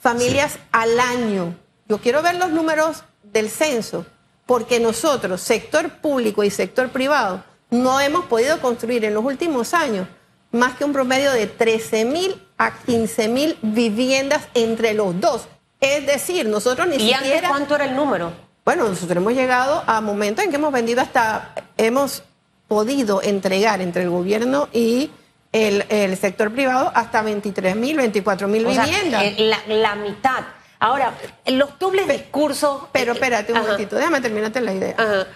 familias 0.00 0.58
al 0.70 1.00
año. 1.00 1.56
Yo 1.88 1.98
quiero 1.98 2.22
ver 2.22 2.36
los 2.36 2.50
números 2.50 3.04
del 3.22 3.48
censo, 3.50 4.04
porque 4.48 4.80
nosotros, 4.80 5.42
sector 5.42 5.90
público 6.00 6.42
y 6.42 6.48
sector 6.48 6.88
privado, 6.88 7.44
no 7.70 8.00
hemos 8.00 8.24
podido 8.24 8.58
construir 8.62 9.04
en 9.04 9.12
los 9.12 9.22
últimos 9.22 9.74
años 9.74 10.08
más 10.52 10.74
que 10.74 10.86
un 10.86 10.94
promedio 10.94 11.30
de 11.32 11.46
13 11.46 12.06
mil 12.06 12.42
a 12.56 12.72
15 12.78 13.28
mil 13.28 13.58
viviendas 13.60 14.48
entre 14.54 14.94
los 14.94 15.20
dos. 15.20 15.46
Es 15.82 16.06
decir, 16.06 16.48
nosotros 16.48 16.88
ni 16.88 16.96
¿Y 16.96 17.12
antes 17.12 17.28
siquiera... 17.28 17.50
cuánto 17.50 17.74
era 17.74 17.84
el 17.84 17.94
número? 17.94 18.32
Bueno, 18.64 18.88
nosotros 18.88 19.18
hemos 19.18 19.34
llegado 19.34 19.84
a 19.86 20.00
momentos 20.00 20.42
en 20.42 20.50
que 20.50 20.56
hemos 20.56 20.72
vendido 20.72 21.02
hasta, 21.02 21.52
hemos 21.76 22.22
podido 22.68 23.20
entregar 23.22 23.82
entre 23.82 24.04
el 24.04 24.08
gobierno 24.10 24.70
y 24.72 25.10
el, 25.52 25.84
el 25.90 26.16
sector 26.16 26.50
privado 26.54 26.90
hasta 26.94 27.20
23 27.20 27.76
mil, 27.76 27.98
24 27.98 28.48
mil 28.48 28.64
O 28.64 28.72
sea, 28.72 28.86
viviendas. 28.86 29.22
eh, 29.24 29.34
la, 29.40 29.58
la 29.74 29.94
mitad. 29.94 30.44
Ahora, 30.80 31.14
los 31.46 31.78
dobles 31.78 32.06
discursos. 32.08 32.82
Pero 32.92 33.12
eh, 33.12 33.14
espérate 33.14 33.52
un 33.52 33.58
ajá, 33.58 33.66
momentito, 33.66 33.96
déjame 33.96 34.20
terminarte 34.20 34.60
la 34.60 34.72
idea. 34.72 34.94
Ajá. 34.96 35.26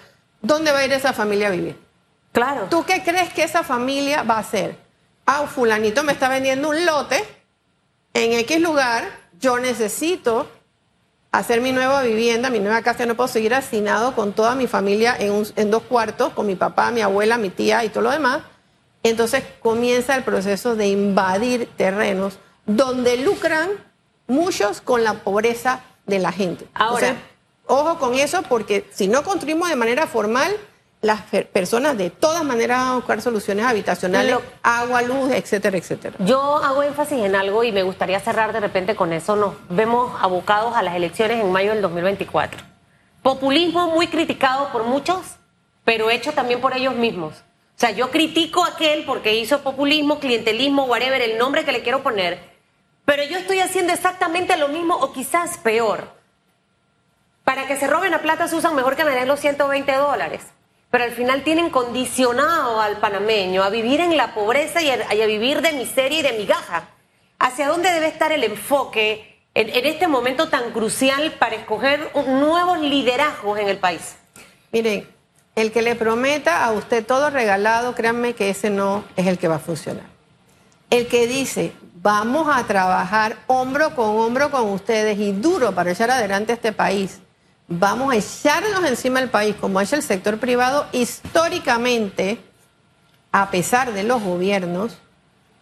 ¿Dónde 0.40 0.72
va 0.72 0.78
a 0.78 0.84
ir 0.84 0.92
esa 0.92 1.12
familia 1.12 1.48
a 1.48 1.50
vivir? 1.50 1.78
Claro. 2.32 2.66
¿Tú 2.70 2.84
qué 2.84 3.02
crees 3.02 3.32
que 3.32 3.42
esa 3.42 3.62
familia 3.62 4.22
va 4.22 4.36
a 4.36 4.40
hacer? 4.40 4.76
Ah, 5.26 5.46
fulanito 5.46 6.02
me 6.02 6.12
está 6.12 6.28
vendiendo 6.28 6.68
un 6.70 6.84
lote 6.84 7.22
en 8.14 8.32
X 8.32 8.60
lugar, 8.60 9.04
yo 9.40 9.58
necesito 9.58 10.50
hacer 11.30 11.60
mi 11.60 11.72
nueva 11.72 12.02
vivienda, 12.02 12.50
mi 12.50 12.58
nueva 12.58 12.82
casa, 12.82 13.00
yo 13.00 13.06
no 13.06 13.14
puedo 13.14 13.28
seguir 13.28 13.54
hacinado 13.54 14.14
con 14.14 14.32
toda 14.32 14.54
mi 14.54 14.66
familia 14.66 15.16
en, 15.18 15.32
un- 15.32 15.46
en 15.56 15.70
dos 15.70 15.82
cuartos, 15.84 16.32
con 16.34 16.46
mi 16.46 16.56
papá, 16.56 16.90
mi 16.90 17.00
abuela, 17.00 17.38
mi 17.38 17.50
tía 17.50 17.84
y 17.84 17.88
todo 17.88 18.02
lo 18.04 18.10
demás. 18.10 18.42
Entonces 19.02 19.44
comienza 19.60 20.14
el 20.14 20.24
proceso 20.24 20.74
de 20.76 20.88
invadir 20.88 21.68
terrenos 21.76 22.38
donde 22.66 23.16
lucran 23.18 23.70
muchos 24.26 24.80
con 24.80 25.04
la 25.04 25.14
pobreza 25.14 25.80
de 26.06 26.18
la 26.18 26.32
gente. 26.32 26.66
Ahora- 26.74 27.16
ojo 27.66 27.98
con 27.98 28.14
eso 28.14 28.42
porque 28.42 28.88
si 28.92 29.08
no 29.08 29.22
construimos 29.22 29.68
de 29.68 29.76
manera 29.76 30.06
formal, 30.06 30.54
las 31.00 31.22
per- 31.22 31.48
personas 31.48 31.98
de 31.98 32.10
todas 32.10 32.44
maneras 32.44 32.78
van 32.78 32.88
a 32.88 32.94
buscar 32.94 33.20
soluciones 33.22 33.64
habitacionales, 33.66 34.32
Lo- 34.34 34.42
agua, 34.62 35.02
luz, 35.02 35.32
etcétera, 35.32 35.76
etcétera. 35.76 36.14
Yo 36.20 36.56
hago 36.58 36.82
énfasis 36.84 37.18
en 37.24 37.34
algo 37.34 37.64
y 37.64 37.72
me 37.72 37.82
gustaría 37.82 38.20
cerrar 38.20 38.52
de 38.52 38.60
repente 38.60 38.94
con 38.94 39.12
eso. 39.12 39.34
Nos 39.34 39.54
vemos 39.68 40.12
abocados 40.20 40.76
a 40.76 40.82
las 40.82 40.94
elecciones 40.94 41.40
en 41.40 41.50
mayo 41.50 41.72
del 41.72 41.82
2024. 41.82 42.60
Populismo 43.22 43.88
muy 43.90 44.06
criticado 44.08 44.68
por 44.72 44.84
muchos, 44.84 45.20
pero 45.84 46.10
hecho 46.10 46.32
también 46.32 46.60
por 46.60 46.76
ellos 46.76 46.94
mismos. 46.94 47.34
O 47.34 47.78
sea, 47.82 47.90
yo 47.90 48.10
critico 48.10 48.64
a 48.64 48.68
aquel 48.68 49.04
porque 49.04 49.34
hizo 49.36 49.60
populismo, 49.62 50.20
clientelismo, 50.20 50.84
whatever, 50.84 51.20
el 51.20 51.38
nombre 51.38 51.64
que 51.64 51.72
le 51.72 51.82
quiero 51.82 52.02
poner, 52.02 52.51
pero 53.04 53.24
yo 53.24 53.38
estoy 53.38 53.60
haciendo 53.60 53.92
exactamente 53.92 54.56
lo 54.56 54.68
mismo 54.68 54.94
o 54.94 55.12
quizás 55.12 55.58
peor. 55.58 56.08
Para 57.44 57.66
que 57.66 57.76
se 57.76 57.86
roben 57.86 58.12
la 58.12 58.22
plata 58.22 58.46
se 58.46 58.56
usan 58.56 58.76
mejor 58.76 58.96
que 58.96 59.04
me 59.04 59.10
den 59.12 59.28
los 59.28 59.40
120 59.40 59.92
dólares. 59.96 60.42
Pero 60.90 61.04
al 61.04 61.12
final 61.12 61.42
tienen 61.42 61.70
condicionado 61.70 62.80
al 62.80 62.98
panameño 62.98 63.62
a 63.62 63.70
vivir 63.70 64.00
en 64.00 64.16
la 64.16 64.34
pobreza 64.34 64.82
y 64.82 64.90
a, 64.90 65.26
vivir 65.26 65.62
de 65.62 65.72
miseria 65.72 66.18
y 66.18 66.22
de 66.22 66.32
migaja. 66.34 66.90
¿Hacia 67.38 67.68
dónde 67.68 67.90
debe 67.90 68.06
estar 68.06 68.30
el 68.30 68.44
enfoque 68.44 69.40
en, 69.54 69.86
este 69.86 70.06
momento 70.06 70.48
tan 70.48 70.70
crucial 70.70 71.32
para 71.38 71.56
escoger 71.56 72.10
nuevos 72.14 72.78
liderazgos 72.80 73.58
en 73.58 73.68
el 73.68 73.78
país? 73.78 74.16
Miren, 74.70 75.08
el 75.56 75.72
que 75.72 75.82
le 75.82 75.96
prometa 75.96 76.64
a 76.64 76.72
usted 76.72 77.04
todo 77.04 77.30
regalado, 77.30 77.94
créanme 77.94 78.34
que 78.34 78.50
ese 78.50 78.70
no 78.70 79.04
es 79.16 79.26
el 79.26 79.38
que 79.38 79.48
va 79.48 79.56
a 79.56 79.60
funcionar. 79.60 80.04
El 80.90 81.08
que 81.08 81.26
dice, 81.26 81.72
vamos 82.02 82.48
a 82.52 82.64
trabajar 82.64 83.36
hombro 83.46 83.94
con 83.94 84.18
hombro 84.18 84.50
con 84.50 84.68
ustedes 84.70 85.18
y 85.18 85.32
duro 85.32 85.72
para 85.72 85.92
echar 85.92 86.10
adelante 86.10 86.52
este 86.52 86.72
país, 86.72 87.20
vamos 87.68 88.12
a 88.12 88.16
echarnos 88.16 88.84
encima 88.84 89.20
del 89.20 89.30
país, 89.30 89.54
como 89.60 89.78
ha 89.78 89.84
hecho 89.84 89.94
el 89.94 90.02
sector 90.02 90.38
privado 90.38 90.86
históricamente, 90.90 92.40
a 93.30 93.50
pesar 93.50 93.92
de 93.92 94.02
los 94.02 94.20
gobiernos, 94.20 94.98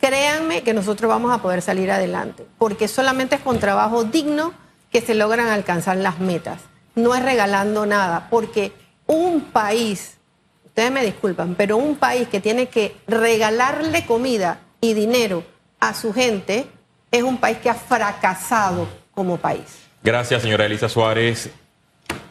créanme 0.01 0.63
que 0.63 0.73
nosotros 0.73 1.11
vamos 1.11 1.31
a 1.31 1.43
poder 1.43 1.61
salir 1.61 1.91
adelante, 1.91 2.47
porque 2.57 2.89
solamente 2.89 3.37
es 3.37 3.43
con 3.43 3.61
trabajo 3.61 4.05
digno 4.05 4.55
que 4.91 5.03
se 5.03 5.15
logran 5.15 5.49
alcanzar 5.49 5.99
las 5.99 6.21
metas. 6.21 6.59
No 6.95 7.15
es 7.15 7.23
regalando 7.23 7.87
nada, 7.87 8.29
porque 8.31 8.73
un 9.07 9.43
país, 9.43 10.17
ustedes 10.65 10.91
me 10.91 11.05
disculpan, 11.05 11.55
pero 11.55 11.77
un 11.77 11.97
país 11.97 12.29
que 12.29 12.41
tiene 12.41 12.69
que 12.69 12.97
regalarle 13.07 14.07
comida 14.07 14.61
y 14.81 14.95
dinero 14.95 15.45
a 15.81 15.95
su 15.95 16.13
gente 16.13 16.67
es 17.11 17.23
un 17.23 17.39
país 17.39 17.59
que 17.59 17.71
ha 17.71 17.75
fracasado 17.75 18.87
como 19.13 19.39
país. 19.39 19.81
Gracias, 20.03 20.43
señora 20.43 20.67
Elisa 20.67 20.89
Suárez. 20.89 21.51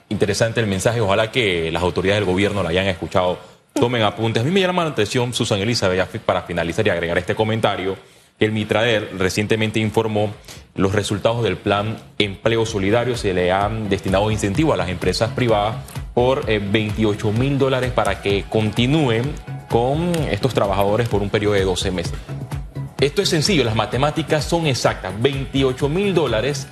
Interesante 0.09 0.59
el 0.59 0.67
mensaje. 0.67 1.01
Ojalá 1.01 1.31
que 1.31 1.71
las 1.71 1.83
autoridades 1.83 2.21
del 2.21 2.31
gobierno 2.31 2.63
la 2.63 2.69
hayan 2.69 2.88
escuchado. 2.88 3.38
Tomen 3.73 4.01
apuntes. 4.01 4.41
A 4.41 4.45
mí 4.45 4.51
me 4.51 4.62
llama 4.62 4.83
la 4.83 4.91
atención, 4.91 5.33
Susan 5.33 5.59
Elisa, 5.59 5.89
para 6.25 6.43
finalizar 6.43 6.85
y 6.88 6.89
agregar 6.89 7.17
este 7.17 7.35
comentario, 7.35 7.97
que 8.38 8.45
el 8.45 8.51
Mitrader 8.51 9.12
recientemente 9.17 9.79
informó 9.79 10.33
los 10.75 10.93
resultados 10.93 11.43
del 11.43 11.57
plan 11.57 11.97
Empleo 12.17 12.65
Solidario. 12.65 13.15
Se 13.15 13.33
le 13.33 13.51
han 13.51 13.89
destinado 13.89 14.31
incentivos 14.31 14.73
a 14.73 14.77
las 14.77 14.89
empresas 14.89 15.31
privadas 15.31 15.75
por 16.13 16.49
eh, 16.49 16.59
28 16.59 17.31
mil 17.31 17.57
dólares 17.59 17.91
para 17.91 18.21
que 18.21 18.45
continúen 18.49 19.33
con 19.69 20.12
estos 20.31 20.53
trabajadores 20.53 21.07
por 21.07 21.21
un 21.21 21.29
periodo 21.29 21.53
de 21.53 21.63
12 21.63 21.91
meses. 21.91 22.13
Esto 22.99 23.21
es 23.21 23.29
sencillo, 23.29 23.63
las 23.63 23.75
matemáticas 23.75 24.43
son 24.43 24.67
exactas. 24.67 25.13
28 25.21 25.88
mil 25.88 26.13
dólares 26.13 26.67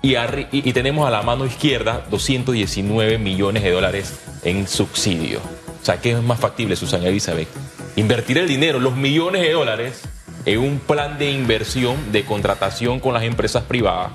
y, 0.00 0.72
tenemos 0.72 1.06
a 1.06 1.10
la 1.10 1.20
mano 1.20 1.44
izquierda 1.44 2.06
219 2.10 3.18
millones 3.18 3.62
de 3.62 3.70
dólares 3.70 4.20
en 4.42 4.66
subsidio. 4.66 5.40
O 5.40 5.84
sea, 5.84 6.00
¿qué 6.00 6.12
es 6.12 6.22
más 6.22 6.40
factible, 6.40 6.76
Susana 6.76 7.08
Elizabeth? 7.08 7.48
Invertir 7.96 8.38
el 8.38 8.48
dinero, 8.48 8.80
los 8.80 8.96
millones 8.96 9.42
de 9.42 9.52
dólares, 9.52 10.00
en 10.46 10.60
un 10.60 10.78
plan 10.78 11.18
de 11.18 11.30
inversión, 11.30 12.10
de 12.10 12.24
contratación 12.24 12.98
con 12.98 13.12
las 13.12 13.24
empresas 13.24 13.64
privadas 13.64 14.12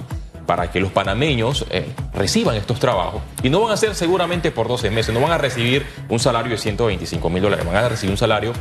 para 0.47 0.71
que 0.71 0.79
los 0.79 0.91
panameños 0.91 1.65
eh, 1.69 1.86
reciban 2.15 2.55
estos 2.55 2.79
trabajos. 2.79 3.21
Y 3.43 3.49
no 3.49 3.62
van 3.62 3.71
a 3.71 3.77
ser 3.77 3.93
seguramente 3.93 4.49
por 4.49 4.67
12 4.67 4.89
meses, 4.89 5.13
no 5.13 5.21
van 5.21 5.31
a 5.31 5.38
recibir 5.38 5.86
un 6.10 6.17
salario 6.19 6.51
de 6.51 6.58
125 6.58 7.29
mil 7.29 7.43
dólares, 7.43 7.65
van 7.65 7.75
a 7.75 7.89
recibir 7.89 8.12
un 8.12 8.17
salario 8.17 8.53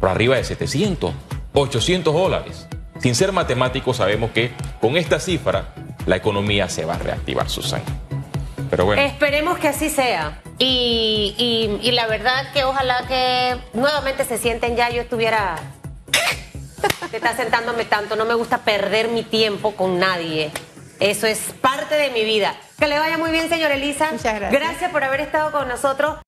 por 0.00 0.08
arriba 0.08 0.34
de 0.36 0.42
700, 0.42 1.12
800 1.54 2.12
dólares. 2.14 2.66
Sin 3.00 3.14
ser 3.14 3.32
matemáticos, 3.32 3.96
sabemos 3.96 4.30
que 4.30 4.52
con 4.80 4.96
esta 4.96 5.18
cifra 5.20 5.74
la 6.06 6.16
economía 6.16 6.68
se 6.68 6.84
va 6.84 6.94
a 6.94 6.98
reactivar, 6.98 7.48
Susana. 7.48 7.84
Pero 8.70 8.84
bueno, 8.86 9.02
Esperemos 9.02 9.58
que 9.58 9.68
así 9.68 9.88
sea. 9.90 10.40
Y, 10.58 11.34
y- 11.38 11.86
y 11.88 11.92
la 11.92 12.06
verdad 12.06 12.52
que 12.52 12.64
ojalá 12.64 13.06
que 13.06 13.56
nuevamente 13.72 14.24
se 14.24 14.38
sienten 14.38 14.76
ya. 14.76 14.90
Yo 14.90 15.02
estuviera. 15.02 15.56
Te 17.10 17.16
está 17.16 17.36
sentándome 17.36 17.84
tanto. 17.84 18.16
No 18.16 18.24
me 18.24 18.34
gusta 18.34 18.58
perder 18.58 19.08
mi 19.08 19.22
tiempo 19.22 19.74
con 19.74 19.98
nadie. 19.98 20.50
Eso 21.00 21.26
es 21.26 21.38
parte 21.60 21.94
de 21.96 22.10
mi 22.10 22.24
vida. 22.24 22.54
Que 22.78 22.86
le 22.88 22.98
vaya 22.98 23.18
muy 23.18 23.30
bien, 23.30 23.48
señora 23.48 23.74
Elisa. 23.74 24.10
Muchas 24.12 24.34
gracias. 24.34 24.52
Gracias 24.62 24.90
por 24.90 25.04
haber 25.04 25.20
estado 25.20 25.50
con 25.52 25.68
nosotros. 25.68 26.16